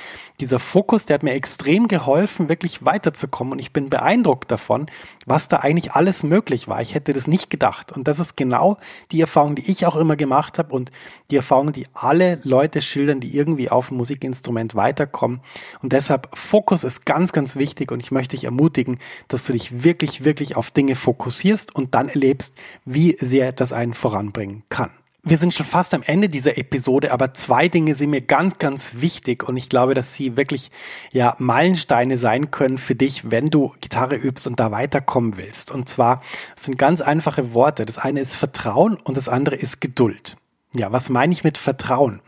dieser 0.41 0.59
Fokus, 0.59 1.07
der 1.07 1.15
hat 1.15 1.23
mir 1.23 1.35
extrem 1.35 1.87
geholfen, 1.87 2.49
wirklich 2.49 2.85
weiterzukommen. 2.85 3.53
Und 3.53 3.59
ich 3.61 3.73
bin 3.73 3.91
beeindruckt 3.91 4.51
davon, 4.51 4.87
was 5.25 5.47
da 5.47 5.59
eigentlich 5.59 5.93
alles 5.93 6.25
möglich 6.25 6.67
war. 6.67 6.83
Ich 6.83 6.97
hätte 6.97 7.13
das 7.13 7.29
nicht 7.29 7.49
gedacht. 7.49 7.93
Und 7.93 8.09
das 8.09 8.19
ist 8.19 8.37
genau 8.37 8.79
die 9.13 9.21
Erfahrung, 9.21 9.55
die 9.55 9.71
ich 9.71 9.87
auch 9.87 9.95
immer 9.95 10.17
gemacht 10.17 10.59
habe 10.59 10.75
und 10.75 10.91
die 11.31 11.37
Erfahrung, 11.37 11.71
die 11.71 11.87
alle 11.93 12.41
Leute 12.43 12.83
schildern, 12.83 13.21
die 13.21 13.37
irgendwie 13.37 13.71
auf 13.71 13.89
dem 13.89 13.99
Musikinstrument 13.99 14.75
weiterkommen 14.75 15.28
kommen. 15.29 15.41
Und 15.83 15.93
deshalb 15.93 16.29
Fokus 16.37 16.85
ist 16.85 17.05
ganz, 17.05 17.33
ganz 17.33 17.57
wichtig 17.57 17.93
und 17.93 18.01
ich 18.01 18.11
möchte 18.11 18.37
dich 18.37 18.45
ermutigen, 18.45 18.99
dass 19.29 19.47
du 19.47 19.53
dich 19.53 19.85
wirklich, 19.85 20.25
wirklich 20.25 20.57
auf 20.57 20.71
Dinge 20.71 20.97
fokussierst 20.97 21.75
und 21.75 21.95
dann 21.95 22.09
erlebst, 22.09 22.55
wie 22.85 23.17
sehr 23.21 23.53
das 23.53 23.73
einen 23.73 23.95
voranbringen 23.95 24.63
kann. 24.69 24.91
Wir 25.25 25.37
sind 25.37 25.53
schon 25.53 25.67
fast 25.67 25.93
am 25.93 26.03
Ende 26.03 26.29
dieser 26.29 26.57
Episode, 26.57 27.13
aber 27.13 27.35
zwei 27.35 27.69
Dinge 27.69 27.95
sind 27.97 28.11
mir 28.11 28.23
ganz, 28.23 28.57
ganz 28.57 28.93
wichtig 29.01 29.47
und 29.47 29.59
ich 29.59 29.69
glaube, 29.69 29.93
dass 29.93 30.15
sie 30.15 30.39
wirklich 30.39 30.71
ja 31.13 31.35
Meilensteine 31.39 32.17
sein 32.17 32.51
können 32.51 32.79
für 32.79 32.95
dich, 32.95 33.31
wenn 33.31 33.51
du 33.51 33.75
Gitarre 33.81 34.15
übst 34.17 34.47
und 34.47 34.59
da 34.59 34.71
weiterkommen 34.71 35.37
willst. 35.37 35.71
Und 35.71 35.89
zwar 35.89 36.23
sind 36.57 36.79
ganz 36.79 37.03
einfache 37.03 37.53
Worte. 37.53 37.85
Das 37.85 37.99
eine 37.99 38.21
ist 38.21 38.37
Vertrauen 38.37 38.97
und 38.97 39.17
das 39.19 39.29
andere 39.29 39.57
ist 39.57 39.83
Geduld. 39.83 40.37
Ja, 40.73 40.93
was 40.93 41.11
meine 41.11 41.33
ich 41.33 41.45
mit 41.45 41.59
Vertrauen? 41.59 42.23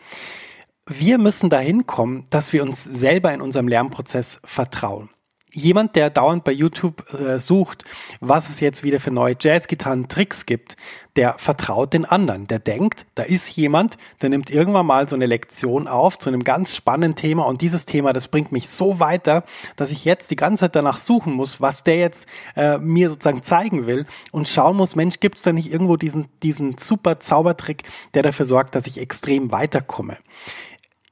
Wir 0.90 1.18
müssen 1.18 1.50
dahin 1.50 1.87
kommen, 1.87 2.26
dass 2.31 2.53
wir 2.53 2.62
uns 2.62 2.83
selber 2.85 3.33
in 3.33 3.40
unserem 3.40 3.68
Lernprozess 3.68 4.40
vertrauen. 4.44 5.09
Jemand, 5.53 5.96
der 5.96 6.11
dauernd 6.11 6.44
bei 6.44 6.53
YouTube 6.53 7.12
äh, 7.12 7.40
sucht, 7.40 7.85
was 8.20 8.50
es 8.50 8.61
jetzt 8.61 8.85
wieder 8.85 9.00
für 9.00 9.11
neue 9.11 9.35
Jazzgitarren-Tricks 9.38 10.46
gibt, 10.46 10.76
der 11.16 11.38
vertraut 11.38 11.92
den 11.92 12.05
anderen. 12.05 12.46
Der 12.46 12.61
denkt, 12.61 13.05
da 13.16 13.24
ist 13.24 13.57
jemand, 13.57 13.98
der 14.22 14.31
nimmt 14.31 14.48
irgendwann 14.50 14.87
mal 14.87 15.09
so 15.09 15.16
eine 15.16 15.26
Lektion 15.26 15.88
auf 15.88 16.18
zu 16.18 16.29
einem 16.31 16.44
ganz 16.44 16.76
spannenden 16.76 17.16
Thema 17.16 17.46
und 17.46 17.62
dieses 17.62 17.85
Thema, 17.85 18.12
das 18.12 18.29
bringt 18.29 18.53
mich 18.53 18.68
so 18.68 19.00
weiter, 19.00 19.42
dass 19.74 19.90
ich 19.90 20.05
jetzt 20.05 20.31
die 20.31 20.37
ganze 20.37 20.62
Zeit 20.62 20.76
danach 20.76 20.98
suchen 20.98 21.33
muss, 21.33 21.61
was 21.61 21.83
der 21.83 21.96
jetzt 21.96 22.29
äh, 22.55 22.79
mir 22.79 23.11
sozusagen 23.11 23.42
zeigen 23.42 23.88
will 23.88 24.07
und 24.31 24.46
schauen 24.46 24.76
muss, 24.76 24.94
Mensch, 24.94 25.18
gibt 25.18 25.38
es 25.38 25.42
da 25.42 25.53
nicht 25.53 25.72
irgendwo 25.72 25.96
diesen, 25.96 26.29
diesen 26.44 26.79
super 26.79 27.18
Zaubertrick, 27.18 27.83
der 28.14 28.22
dafür 28.22 28.46
sorgt, 28.46 28.76
dass 28.76 28.87
ich 28.87 28.98
extrem 28.98 29.50
weiterkomme 29.50 30.16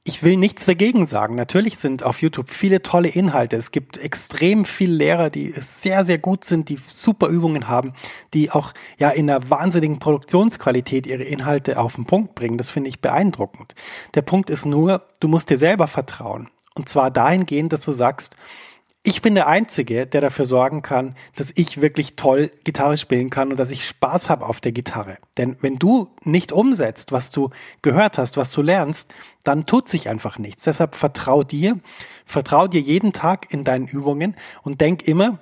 ich 0.03 0.23
will 0.23 0.37
nichts 0.37 0.65
dagegen 0.65 1.07
sagen. 1.07 1.35
Natürlich 1.35 1.77
sind 1.77 2.03
auf 2.03 2.21
YouTube 2.21 2.49
viele 2.49 2.81
tolle 2.81 3.09
Inhalte. 3.09 3.57
Es 3.57 3.71
gibt 3.71 3.97
extrem 3.97 4.65
viele 4.65 4.93
Lehrer, 4.93 5.29
die 5.29 5.53
sehr, 5.57 6.05
sehr 6.05 6.17
gut 6.17 6.45
sind, 6.45 6.69
die 6.69 6.79
super 6.87 7.27
Übungen 7.27 7.67
haben, 7.67 7.93
die 8.33 8.49
auch 8.49 8.73
ja 8.97 9.09
in 9.09 9.29
einer 9.29 9.49
wahnsinnigen 9.49 9.99
Produktionsqualität 9.99 11.05
ihre 11.05 11.23
Inhalte 11.23 11.79
auf 11.79 11.95
den 11.95 12.05
Punkt 12.05 12.33
bringen. 12.33 12.57
Das 12.57 12.69
finde 12.69 12.89
ich 12.89 13.01
beeindruckend. 13.01 13.75
Der 14.15 14.21
Punkt 14.21 14.49
ist 14.49 14.65
nur, 14.65 15.05
du 15.19 15.27
musst 15.27 15.49
dir 15.49 15.57
selber 15.57 15.87
vertrauen. 15.87 16.49
Und 16.75 16.87
zwar 16.87 17.11
dahingehend, 17.11 17.73
dass 17.73 17.83
du 17.83 17.91
sagst, 17.91 18.35
ich 19.09 19.23
bin 19.23 19.33
der 19.33 19.47
Einzige, 19.47 20.05
der 20.05 20.21
dafür 20.21 20.45
sorgen 20.45 20.83
kann, 20.83 21.15
dass 21.35 21.51
ich 21.55 21.81
wirklich 21.81 22.15
toll 22.15 22.51
Gitarre 22.63 22.95
spielen 22.95 23.31
kann 23.31 23.49
und 23.49 23.59
dass 23.59 23.71
ich 23.71 23.87
Spaß 23.87 24.29
habe 24.29 24.45
auf 24.45 24.61
der 24.61 24.71
Gitarre. 24.71 25.17
Denn 25.35 25.57
wenn 25.61 25.77
du 25.77 26.09
nicht 26.23 26.51
umsetzt, 26.51 27.11
was 27.11 27.31
du 27.31 27.49
gehört 27.81 28.19
hast, 28.19 28.37
was 28.37 28.51
du 28.53 28.61
lernst, 28.61 29.11
dann 29.43 29.65
tut 29.65 29.89
sich 29.89 30.09
einfach 30.09 30.37
nichts. 30.37 30.65
Deshalb 30.65 30.93
vertrau 30.93 31.43
dir, 31.43 31.79
vertrau 32.25 32.67
dir 32.67 32.81
jeden 32.81 33.11
Tag 33.11 33.51
in 33.51 33.63
deinen 33.63 33.87
Übungen 33.87 34.35
und 34.61 34.79
denk 34.79 35.07
immer, 35.07 35.39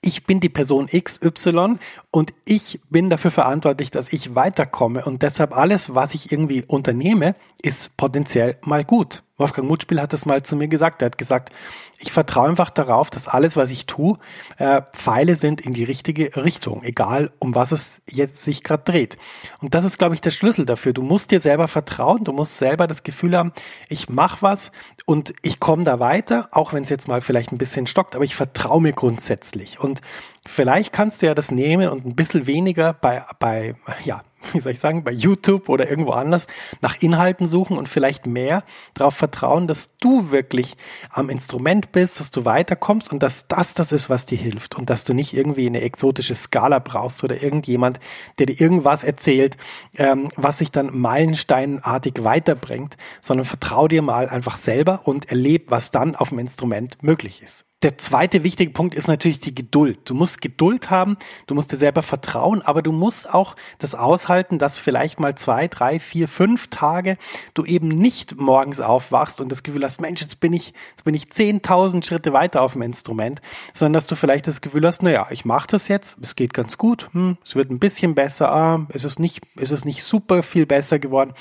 ich 0.00 0.24
bin 0.24 0.38
die 0.38 0.48
Person 0.48 0.86
XY 0.86 1.78
Und 2.10 2.32
ich 2.46 2.80
bin 2.88 3.10
dafür 3.10 3.30
verantwortlich, 3.30 3.90
dass 3.90 4.12
ich 4.12 4.34
weiterkomme. 4.34 5.04
Und 5.04 5.22
deshalb 5.22 5.54
alles, 5.54 5.94
was 5.94 6.14
ich 6.14 6.32
irgendwie 6.32 6.64
unternehme, 6.66 7.34
ist 7.60 7.96
potenziell 7.98 8.56
mal 8.62 8.84
gut. 8.84 9.22
Wolfgang 9.36 9.68
Mutspiel 9.68 10.00
hat 10.00 10.12
das 10.12 10.26
mal 10.26 10.42
zu 10.42 10.56
mir 10.56 10.68
gesagt. 10.68 11.00
Er 11.00 11.06
hat 11.06 11.18
gesagt, 11.18 11.52
ich 11.98 12.10
vertraue 12.10 12.48
einfach 12.48 12.70
darauf, 12.70 13.08
dass 13.08 13.28
alles, 13.28 13.56
was 13.56 13.70
ich 13.70 13.86
tue, 13.86 14.18
äh, 14.56 14.82
Pfeile 14.92 15.36
sind 15.36 15.60
in 15.60 15.74
die 15.74 15.84
richtige 15.84 16.34
Richtung, 16.36 16.82
egal 16.82 17.30
um 17.38 17.54
was 17.54 17.70
es 17.70 18.02
jetzt 18.08 18.42
sich 18.42 18.64
gerade 18.64 18.82
dreht. 18.84 19.16
Und 19.60 19.74
das 19.74 19.84
ist, 19.84 19.98
glaube 19.98 20.14
ich, 20.14 20.20
der 20.20 20.32
Schlüssel 20.32 20.66
dafür. 20.66 20.92
Du 20.92 21.02
musst 21.02 21.30
dir 21.30 21.40
selber 21.40 21.68
vertrauen, 21.68 22.24
du 22.24 22.32
musst 22.32 22.58
selber 22.58 22.88
das 22.88 23.04
Gefühl 23.04 23.36
haben, 23.36 23.52
ich 23.88 24.08
mache 24.08 24.38
was 24.40 24.72
und 25.06 25.34
ich 25.42 25.60
komme 25.60 25.84
da 25.84 26.00
weiter, 26.00 26.48
auch 26.50 26.72
wenn 26.72 26.82
es 26.82 26.90
jetzt 26.90 27.06
mal 27.06 27.20
vielleicht 27.20 27.52
ein 27.52 27.58
bisschen 27.58 27.86
stockt, 27.86 28.16
aber 28.16 28.24
ich 28.24 28.34
vertraue 28.34 28.80
mir 28.80 28.92
grundsätzlich. 28.92 29.78
Und 29.78 30.00
vielleicht 30.48 30.92
kannst 30.92 31.22
du 31.22 31.26
ja 31.26 31.34
das 31.34 31.50
nehmen 31.50 31.88
und 31.88 32.04
ein 32.04 32.16
bisschen 32.16 32.46
weniger 32.46 32.92
bei, 32.92 33.24
bei 33.38 33.74
ja, 34.04 34.22
wie 34.52 34.60
soll 34.60 34.72
ich 34.72 34.80
sagen, 34.80 35.04
bei 35.04 35.12
YouTube 35.12 35.68
oder 35.68 35.88
irgendwo 35.88 36.12
anders 36.12 36.46
nach 36.80 36.96
Inhalten 37.00 37.48
suchen 37.48 37.76
und 37.76 37.88
vielleicht 37.88 38.26
mehr 38.26 38.64
darauf 38.94 39.14
vertrauen, 39.14 39.66
dass 39.66 39.96
du 39.98 40.30
wirklich 40.30 40.76
am 41.10 41.28
Instrument 41.28 41.92
bist, 41.92 42.20
dass 42.20 42.30
du 42.30 42.44
weiterkommst 42.44 43.10
und 43.12 43.22
dass 43.22 43.48
das 43.48 43.74
das 43.74 43.92
ist, 43.92 44.08
was 44.10 44.26
dir 44.26 44.38
hilft 44.38 44.76
und 44.76 44.90
dass 44.90 45.04
du 45.04 45.14
nicht 45.14 45.34
irgendwie 45.34 45.66
eine 45.66 45.80
exotische 45.80 46.34
Skala 46.34 46.78
brauchst 46.78 47.24
oder 47.24 47.42
irgendjemand, 47.42 48.00
der 48.38 48.46
dir 48.46 48.60
irgendwas 48.60 49.04
erzählt, 49.04 49.56
ähm, 49.96 50.28
was 50.36 50.58
sich 50.58 50.70
dann 50.70 50.96
meilensteinartig 50.96 52.24
weiterbringt, 52.24 52.96
sondern 53.20 53.44
vertrau 53.44 53.88
dir 53.88 54.02
mal 54.02 54.28
einfach 54.28 54.58
selber 54.58 55.02
und 55.04 55.28
erleb, 55.30 55.70
was 55.70 55.90
dann 55.90 56.14
auf 56.14 56.30
dem 56.30 56.38
Instrument 56.38 57.02
möglich 57.02 57.42
ist. 57.42 57.67
Der 57.82 57.96
zweite 57.96 58.42
wichtige 58.42 58.72
Punkt 58.72 58.96
ist 58.96 59.06
natürlich 59.06 59.38
die 59.38 59.54
Geduld. 59.54 60.00
Du 60.04 60.12
musst 60.12 60.40
Geduld 60.40 60.90
haben, 60.90 61.16
du 61.46 61.54
musst 61.54 61.70
dir 61.70 61.76
selber 61.76 62.02
vertrauen, 62.02 62.60
aber 62.60 62.82
du 62.82 62.90
musst 62.90 63.32
auch 63.32 63.54
das 63.78 63.94
aushalten, 63.94 64.58
dass 64.58 64.80
vielleicht 64.80 65.20
mal 65.20 65.36
zwei, 65.36 65.68
drei, 65.68 66.00
vier, 66.00 66.26
fünf 66.26 66.66
Tage 66.70 67.18
du 67.54 67.64
eben 67.64 67.86
nicht 67.86 68.36
morgens 68.36 68.80
aufwachst 68.80 69.40
und 69.40 69.48
das 69.52 69.62
Gefühl 69.62 69.84
hast, 69.84 70.00
Mensch, 70.00 70.22
jetzt 70.22 70.40
bin 70.40 70.54
ich, 70.54 70.74
jetzt 70.90 71.04
bin 71.04 71.14
ich 71.14 71.26
10.000 71.26 72.04
Schritte 72.04 72.32
weiter 72.32 72.62
auf 72.62 72.72
dem 72.72 72.82
Instrument, 72.82 73.40
sondern 73.74 73.92
dass 73.92 74.08
du 74.08 74.16
vielleicht 74.16 74.48
das 74.48 74.60
Gefühl 74.60 74.84
hast, 74.84 75.04
naja, 75.04 75.28
ich 75.30 75.44
mache 75.44 75.68
das 75.68 75.86
jetzt, 75.86 76.18
es 76.20 76.34
geht 76.34 76.54
ganz 76.54 76.78
gut, 76.78 77.08
hm, 77.12 77.38
es 77.44 77.54
wird 77.54 77.70
ein 77.70 77.78
bisschen 77.78 78.16
besser, 78.16 78.50
ah, 78.52 78.86
es 78.88 79.04
ist 79.04 79.20
nicht, 79.20 79.40
es 79.54 79.70
ist 79.70 79.84
nicht 79.84 80.02
super 80.02 80.42
viel 80.42 80.66
besser 80.66 80.98
geworden. 80.98 81.32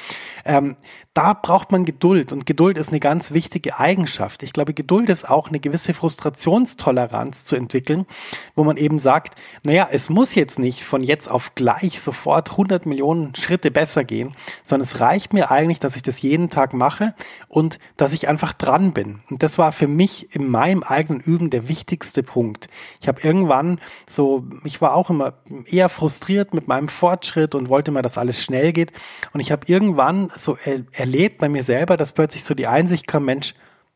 Ähm, 0.46 0.76
da 1.16 1.34
braucht 1.34 1.72
man 1.72 1.84
Geduld 1.84 2.32
und 2.32 2.46
Geduld 2.46 2.78
ist 2.78 2.90
eine 2.90 3.00
ganz 3.00 3.32
wichtige 3.32 3.80
Eigenschaft. 3.80 4.44
Ich 4.44 4.54
glaube, 4.54 4.76
Geduld 4.76 5.10
ist 5.10 5.28
auch 5.28 5.48
eine 5.48 5.60
gewisse 5.60 5.96
Frustrationstoleranz 6.28 7.46
zu 7.46 7.56
entwickeln, 7.56 8.06
wo 8.56 8.64
man 8.64 8.78
eben 8.78 9.00
sagt, 9.00 9.36
naja, 9.64 9.88
es 9.92 10.10
muss 10.10 10.36
jetzt 10.36 10.60
nicht 10.60 10.84
von 10.84 11.04
jetzt 11.04 11.30
auf 11.30 11.56
gleich 11.56 12.02
sofort 12.02 12.52
100 12.52 12.86
Millionen 12.86 13.36
Schritte 13.36 13.72
besser 13.72 14.04
gehen, 14.04 14.36
sondern 14.64 14.84
es 14.84 15.00
reicht 15.00 15.34
mir 15.34 15.52
eigentlich, 15.52 15.80
dass 15.80 15.96
ich 15.96 16.04
das 16.04 16.22
jeden 16.22 16.50
Tag 16.50 16.74
mache 16.74 17.14
und 17.48 17.80
dass 17.96 18.14
ich 18.14 18.28
einfach 18.28 18.54
dran 18.54 18.94
bin. 18.94 19.22
Und 19.30 19.44
das 19.44 19.58
war 19.58 19.72
für 19.72 19.88
mich 19.88 20.36
in 20.36 20.50
meinem 20.50 20.84
eigenen 20.84 21.22
Üben 21.22 21.50
der 21.50 21.68
wichtigste 21.68 22.24
Punkt. 22.24 22.68
Ich 23.00 23.08
habe 23.08 23.22
irgendwann 23.22 23.80
so, 24.10 24.46
ich 24.64 24.82
war 24.82 24.94
auch 24.94 25.10
immer 25.10 25.34
eher 25.66 25.90
frustriert 25.90 26.54
mit 26.54 26.68
meinem 26.68 26.88
Fortschritt 26.88 27.56
und 27.56 27.70
wollte 27.70 27.92
mal, 27.92 28.02
dass 28.02 28.18
alles 28.18 28.44
schnell 28.44 28.74
geht. 28.74 28.92
Und 29.34 29.40
ich 29.40 29.52
habe 29.52 29.68
irgendwann 29.68 30.32
so 30.36 30.58
er 30.64 30.84
erlebt 30.92 31.40
bei 31.40 31.50
mir 31.50 31.64
selber, 31.64 31.98
dass 31.98 32.12
plötzlich 32.12 32.44
so 32.44 32.54
die 32.54 32.68
Einsicht 32.68 33.08
kam, 33.08 33.26
Mensch, 33.26 33.54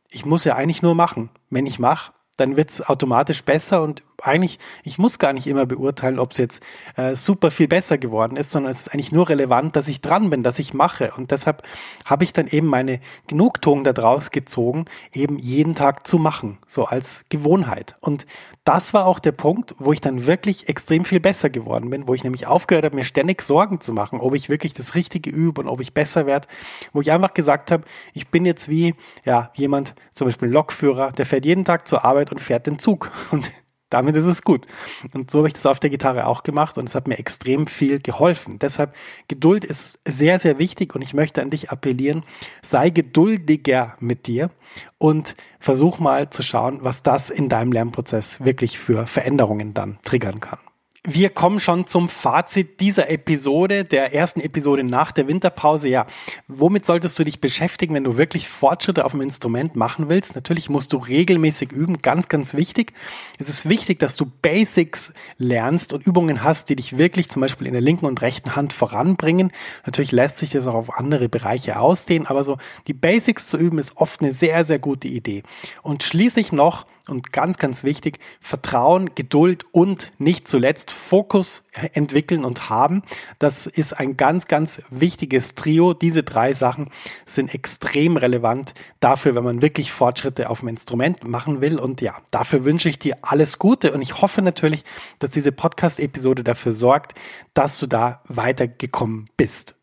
ich 0.10 0.26
muss 0.26 0.44
ja 0.44 0.56
eigentlich 0.56 0.82
nur 0.82 0.94
machen. 0.94 1.30
Wenn 1.50 1.66
ich 1.66 1.80
mache, 1.80 2.12
dann 2.42 2.58
wird 2.58 2.72
es 2.72 2.82
automatisch 2.88 3.44
besser 3.44 3.82
und 3.82 4.04
eigentlich, 4.24 4.60
ich 4.84 4.98
muss 4.98 5.20
gar 5.20 5.34
nicht 5.34 5.48
immer 5.48 5.66
beurteilen, 5.66 6.20
ob 6.20 6.32
es 6.32 6.38
jetzt 6.38 6.64
äh, 6.96 7.16
super 7.16 7.52
viel 7.52 7.68
besser 7.68 7.98
geworden 7.98 8.38
ist, 8.38 8.52
sondern 8.52 8.72
es 8.72 8.82
ist 8.82 8.94
eigentlich 8.94 9.12
nur 9.12 9.30
relevant, 9.30 9.76
dass 9.76 9.88
ich 9.88 10.02
dran 10.02 10.30
bin, 10.30 10.44
dass 10.44 10.60
ich 10.60 10.74
mache. 10.74 11.12
Und 11.16 11.32
deshalb 11.32 11.64
habe 12.06 12.24
ich 12.24 12.34
dann 12.34 12.48
eben 12.48 12.68
meine 12.68 13.00
Genugtuung 13.28 13.84
daraus 13.84 14.32
gezogen, 14.32 14.86
eben 15.14 15.38
jeden 15.40 15.76
Tag 15.76 16.08
zu 16.08 16.18
machen, 16.18 16.58
so 16.68 16.86
als 16.86 17.26
Gewohnheit. 17.30 17.96
Und 18.00 18.26
das 18.64 18.94
war 18.94 19.06
auch 19.06 19.20
der 19.20 19.32
Punkt, 19.32 19.76
wo 19.80 19.92
ich 19.92 20.02
dann 20.02 20.26
wirklich 20.26 20.70
extrem 20.70 21.04
viel 21.06 21.20
besser 21.20 21.50
geworden 21.50 21.90
bin, 21.90 22.08
wo 22.08 22.14
ich 22.14 22.24
nämlich 22.24 22.46
aufgehört 22.46 22.86
habe, 22.86 22.96
mir 22.96 23.06
ständig 23.06 23.42
Sorgen 23.42 23.82
zu 23.82 23.92
machen, 23.94 24.20
ob 24.20 24.36
ich 24.36 24.50
wirklich 24.50 24.74
das 24.74 24.94
Richtige 24.94 25.30
übe 25.30 25.62
und 25.62 25.68
ob 25.68 25.82
ich 25.82 25.94
besser 25.94 26.26
werde, 26.26 26.48
wo 26.94 27.02
ich 27.02 27.12
einfach 27.12 27.34
gesagt 27.34 27.72
habe, 27.72 27.84
ich 28.14 28.28
bin 28.28 28.46
jetzt 28.46 28.70
wie 28.70 28.94
ja 29.26 29.52
jemand, 29.56 29.96
zum 30.12 30.28
Beispiel 30.28 30.50
Lokführer, 30.50 31.12
der 31.12 31.26
fährt 31.26 31.46
jeden 31.46 31.66
Tag 31.66 31.88
zur 31.88 32.06
Arbeit 32.06 32.31
und 32.32 32.40
fährt 32.40 32.68
den 32.68 32.80
Zug. 32.80 33.12
Und 33.32 33.52
damit 33.90 34.16
ist 34.16 34.26
es 34.26 34.42
gut. 34.42 34.68
Und 35.14 35.30
so 35.30 35.40
habe 35.40 35.50
ich 35.50 35.54
das 35.54 35.66
auf 35.66 35.80
der 35.80 35.90
Gitarre 35.90 36.26
auch 36.26 36.44
gemacht 36.44 36.78
und 36.78 36.88
es 36.88 36.96
hat 36.96 37.10
mir 37.10 37.20
extrem 37.20 37.68
viel 37.68 38.00
geholfen. 38.00 38.58
Deshalb, 38.58 38.96
Geduld 39.28 39.66
ist 39.66 40.00
sehr, 40.08 40.40
sehr 40.40 40.58
wichtig 40.60 40.96
und 40.96 41.02
ich 41.02 41.14
möchte 41.14 41.42
an 41.42 41.50
dich 41.50 41.72
appellieren, 41.72 42.24
sei 42.62 42.90
geduldiger 42.90 43.98
mit 44.00 44.28
dir 44.28 44.50
und 44.98 45.36
versuch 45.60 46.00
mal 46.00 46.30
zu 46.30 46.42
schauen, 46.42 46.80
was 46.84 47.04
das 47.04 47.30
in 47.30 47.50
deinem 47.50 47.74
Lernprozess 47.74 48.46
wirklich 48.46 48.80
für 48.80 49.08
Veränderungen 49.08 49.74
dann 49.74 50.00
triggern 50.04 50.40
kann. 50.40 50.60
Wir 51.08 51.32
kommen 51.32 51.60
schon 51.60 51.88
zum 51.88 52.08
Fazit 52.08 52.80
dieser 52.80 53.10
Episode, 53.10 53.86
der 53.86 54.14
ersten 54.14 54.40
Episode 54.40 54.84
nach 54.84 55.12
der 55.12 55.28
Winterpause. 55.28 55.90
Ja, 55.90 56.06
womit 56.48 56.86
solltest 56.86 57.18
du 57.18 57.24
dich 57.24 57.42
beschäftigen, 57.42 57.96
wenn 57.96 58.04
du 58.04 58.18
wirklich 58.18 58.48
Fortschritte 58.48 59.04
auf 59.04 59.14
dem 59.14 59.22
Instrument 59.22 59.76
machen 59.76 60.10
willst? 60.10 60.36
Natürlich 60.36 60.70
musst 60.70 60.94
du 60.94 60.98
regelmäßig 60.98 61.72
üben, 61.72 62.04
ganz, 62.04 62.30
ganz 62.30 62.54
wichtig. 62.54 62.94
Es 63.40 63.50
ist 63.50 63.68
wichtig, 63.68 63.98
dass 63.98 64.16
du 64.16 64.32
Basics 64.44 65.12
lernst 65.40 65.92
und 65.94 66.06
Übungen 66.06 66.44
hast, 66.44 66.70
die 66.70 66.76
dich 66.76 67.00
wirklich 67.00 67.30
zum 67.30 67.42
Beispiel 67.42 67.66
in 67.66 67.74
der 67.74 67.82
linken 67.82 68.06
und 68.06 68.22
rechten 68.22 68.56
Hand 68.56 68.72
voranbringen. 68.72 69.52
Natürlich 69.88 70.12
lässt 70.12 70.38
sich 70.38 70.52
das 70.52 70.68
auch 70.68 70.76
auf 70.76 71.00
andere 71.00 71.30
Bereiche 71.30 71.80
ausdehnen, 71.80 72.28
aber 72.28 72.44
so 72.44 72.60
die 72.86 72.94
Basics 72.94 73.48
zu 73.48 73.58
üben 73.58 73.80
ist 73.80 73.98
oft 73.98 74.22
eine 74.22 74.34
sehr, 74.34 74.64
sehr 74.64 74.78
gute 74.78 75.08
Idee. 75.08 75.42
Und 75.82 76.04
schließlich 76.04 76.52
noch 76.52 76.86
und 77.08 77.34
ganz, 77.34 77.58
ganz 77.58 77.84
wichtig, 77.84 78.20
Vertrauen, 78.40 79.16
Geduld 79.16 79.66
und 79.72 80.12
nicht 80.20 80.48
zuletzt 80.48 80.92
Fokus 80.92 81.64
entwickeln 81.94 82.46
und 82.46 82.70
haben. 82.70 83.04
Das 83.40 83.68
ist 83.68 83.94
ein 83.94 84.18
ganz, 84.18 84.48
ganz 84.48 84.82
wichtiges 84.90 85.56
Trio. 85.56 85.94
Diese 85.94 86.24
drei 86.24 86.54
Sachen 86.54 86.90
sind 87.26 87.54
extrem 87.54 88.18
relevant 88.18 88.74
dafür, 89.00 89.36
wenn 89.36 89.44
man 89.44 89.62
wirklich 89.62 89.92
Fortschritte 89.92 90.50
auf 90.50 90.60
dem 90.60 90.70
Instrument 90.70 91.24
machen 91.24 91.62
will. 91.62 91.80
Und 91.80 92.02
ja, 92.02 92.18
dafür 92.30 92.64
wünsche 92.64 92.90
ich 92.90 93.00
dir 93.00 93.18
alles 93.22 93.60
Gute 93.60 93.94
und 93.94 94.02
ich 94.02 94.22
hoffe 94.22 94.42
natürlich, 94.42 94.84
dass 95.20 95.32
diese 95.32 95.52
Podcast-Episode 95.52 96.44
dafür 96.44 96.72
sorgt, 96.72 97.16
dass 97.54 97.80
du 97.80 97.88
da 97.88 98.22
weitergekommen 98.28 99.30
bist. 99.38 99.76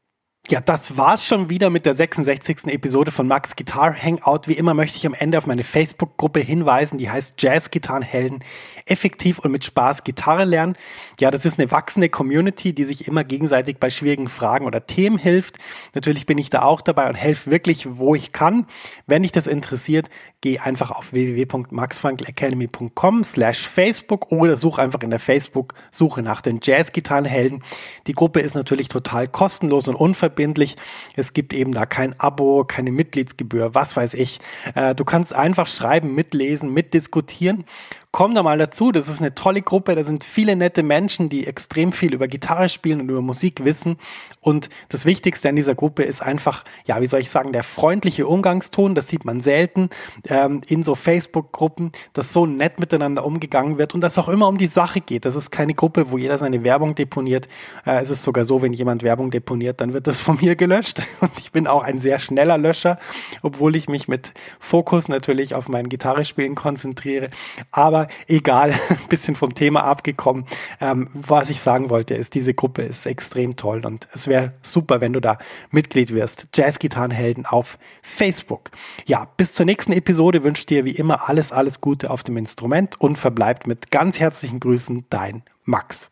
Ja, 0.50 0.62
das 0.62 0.96
war's 0.96 1.26
schon 1.26 1.50
wieder 1.50 1.68
mit 1.68 1.84
der 1.84 1.92
66. 1.92 2.68
Episode 2.68 3.10
von 3.10 3.28
Max 3.28 3.54
Guitar 3.54 3.94
Hangout. 3.94 4.46
Wie 4.46 4.54
immer 4.54 4.72
möchte 4.72 4.96
ich 4.96 5.06
am 5.06 5.12
Ende 5.12 5.36
auf 5.36 5.46
meine 5.46 5.62
Facebook-Gruppe 5.62 6.40
hinweisen, 6.40 6.96
die 6.96 7.10
heißt 7.10 7.34
Jazz 7.36 7.70
Gitarrenhelden. 7.70 8.38
Effektiv 8.86 9.40
und 9.40 9.52
mit 9.52 9.66
Spaß 9.66 10.04
Gitarre 10.04 10.46
lernen. 10.46 10.74
Ja, 11.20 11.30
das 11.30 11.44
ist 11.44 11.58
eine 11.58 11.70
wachsende 11.70 12.08
Community, 12.08 12.72
die 12.72 12.84
sich 12.84 13.06
immer 13.06 13.24
gegenseitig 13.24 13.76
bei 13.76 13.90
schwierigen 13.90 14.28
Fragen 14.28 14.64
oder 14.64 14.86
Themen 14.86 15.18
hilft. 15.18 15.58
Natürlich 15.92 16.24
bin 16.24 16.38
ich 16.38 16.48
da 16.48 16.62
auch 16.62 16.80
dabei 16.80 17.10
und 17.10 17.14
helfe 17.14 17.50
wirklich, 17.50 17.98
wo 17.98 18.14
ich 18.14 18.32
kann. 18.32 18.66
Wenn 19.06 19.24
dich 19.24 19.32
das 19.32 19.48
interessiert, 19.48 20.08
geh 20.40 20.60
einfach 20.60 20.92
auf 20.92 21.12
www.maxfrankelacademy.com 21.12 23.22
slash 23.22 23.68
Facebook 23.68 24.32
oder 24.32 24.56
such 24.56 24.78
einfach 24.78 25.02
in 25.02 25.10
der 25.10 25.20
Facebook-Suche 25.20 26.22
nach 26.22 26.40
den 26.40 26.60
Jazz 26.62 26.92
Gitarrenhelden. 26.92 27.62
Die 28.06 28.14
Gruppe 28.14 28.40
ist 28.40 28.54
natürlich 28.54 28.88
total 28.88 29.28
kostenlos 29.28 29.88
und 29.88 29.94
unverbindlich 29.94 30.37
unverbindlich. 30.38 30.76
Es 31.16 31.32
gibt 31.32 31.52
eben 31.52 31.72
da 31.72 31.86
kein 31.86 32.18
Abo, 32.18 32.64
keine 32.64 32.92
Mitgliedsgebühr, 32.92 33.74
was 33.74 33.96
weiß 33.96 34.14
ich. 34.14 34.40
Äh, 34.74 34.94
du 34.94 35.04
kannst 35.04 35.34
einfach 35.34 35.66
schreiben, 35.66 36.14
mitlesen, 36.14 36.72
mitdiskutieren 36.72 37.64
komm 38.10 38.34
da 38.34 38.42
mal 38.42 38.56
dazu. 38.56 38.90
Das 38.90 39.08
ist 39.08 39.20
eine 39.20 39.34
tolle 39.34 39.60
Gruppe. 39.60 39.94
Da 39.94 40.02
sind 40.02 40.24
viele 40.24 40.56
nette 40.56 40.82
Menschen, 40.82 41.28
die 41.28 41.46
extrem 41.46 41.92
viel 41.92 42.14
über 42.14 42.26
Gitarre 42.26 42.68
spielen 42.68 43.00
und 43.00 43.08
über 43.10 43.20
Musik 43.20 43.64
wissen. 43.64 43.98
Und 44.40 44.70
das 44.88 45.04
Wichtigste 45.04 45.48
an 45.48 45.56
dieser 45.56 45.74
Gruppe 45.74 46.04
ist 46.04 46.22
einfach, 46.22 46.64
ja, 46.86 47.00
wie 47.02 47.06
soll 47.06 47.20
ich 47.20 47.30
sagen, 47.30 47.52
der 47.52 47.62
freundliche 47.62 48.26
Umgangston. 48.26 48.94
Das 48.94 49.08
sieht 49.08 49.24
man 49.24 49.40
selten 49.40 49.90
ähm, 50.28 50.62
in 50.68 50.84
so 50.84 50.94
Facebook-Gruppen, 50.94 51.92
dass 52.14 52.32
so 52.32 52.46
nett 52.46 52.80
miteinander 52.80 53.26
umgegangen 53.26 53.76
wird 53.76 53.94
und 53.94 54.00
dass 54.00 54.16
auch 54.18 54.28
immer 54.28 54.48
um 54.48 54.56
die 54.56 54.68
Sache 54.68 55.00
geht. 55.00 55.26
Das 55.26 55.36
ist 55.36 55.50
keine 55.50 55.74
Gruppe, 55.74 56.10
wo 56.10 56.16
jeder 56.16 56.38
seine 56.38 56.64
Werbung 56.64 56.94
deponiert. 56.94 57.48
Äh, 57.84 58.00
es 58.00 58.08
ist 58.08 58.22
sogar 58.22 58.46
so, 58.46 58.62
wenn 58.62 58.72
jemand 58.72 59.02
Werbung 59.02 59.30
deponiert, 59.30 59.82
dann 59.82 59.92
wird 59.92 60.06
das 60.06 60.18
von 60.18 60.38
mir 60.40 60.56
gelöscht. 60.56 61.02
Und 61.20 61.38
ich 61.38 61.52
bin 61.52 61.66
auch 61.66 61.82
ein 61.82 62.00
sehr 62.00 62.18
schneller 62.20 62.56
Löscher, 62.56 62.98
obwohl 63.42 63.76
ich 63.76 63.88
mich 63.88 64.08
mit 64.08 64.32
Fokus 64.58 65.08
natürlich 65.08 65.54
auf 65.54 65.68
mein 65.68 65.90
Gitarrespielen 65.90 66.54
konzentriere. 66.54 67.28
Aber 67.70 67.97
aber 67.98 68.08
egal, 68.26 68.72
ein 68.88 69.08
bisschen 69.08 69.34
vom 69.34 69.54
Thema 69.54 69.84
abgekommen. 69.84 70.46
Ähm, 70.80 71.08
was 71.12 71.50
ich 71.50 71.60
sagen 71.60 71.90
wollte, 71.90 72.14
ist, 72.14 72.34
diese 72.34 72.54
Gruppe 72.54 72.82
ist 72.82 73.06
extrem 73.06 73.56
toll 73.56 73.84
und 73.84 74.08
es 74.12 74.26
wäre 74.26 74.52
super, 74.62 75.00
wenn 75.00 75.12
du 75.12 75.20
da 75.20 75.38
Mitglied 75.70 76.14
wirst. 76.14 76.48
Jazzgitarrenhelden 76.54 77.46
auf 77.46 77.78
Facebook. 78.02 78.70
Ja, 79.06 79.28
bis 79.36 79.52
zur 79.52 79.66
nächsten 79.66 79.92
Episode 79.92 80.42
wünsche 80.44 80.66
dir 80.66 80.84
wie 80.84 80.92
immer 80.92 81.28
alles, 81.28 81.52
alles 81.52 81.80
Gute 81.80 82.10
auf 82.10 82.22
dem 82.22 82.36
Instrument 82.36 83.00
und 83.00 83.16
verbleibt 83.16 83.66
mit 83.66 83.90
ganz 83.90 84.20
herzlichen 84.20 84.60
Grüßen 84.60 85.06
dein 85.10 85.42
Max. 85.64 86.10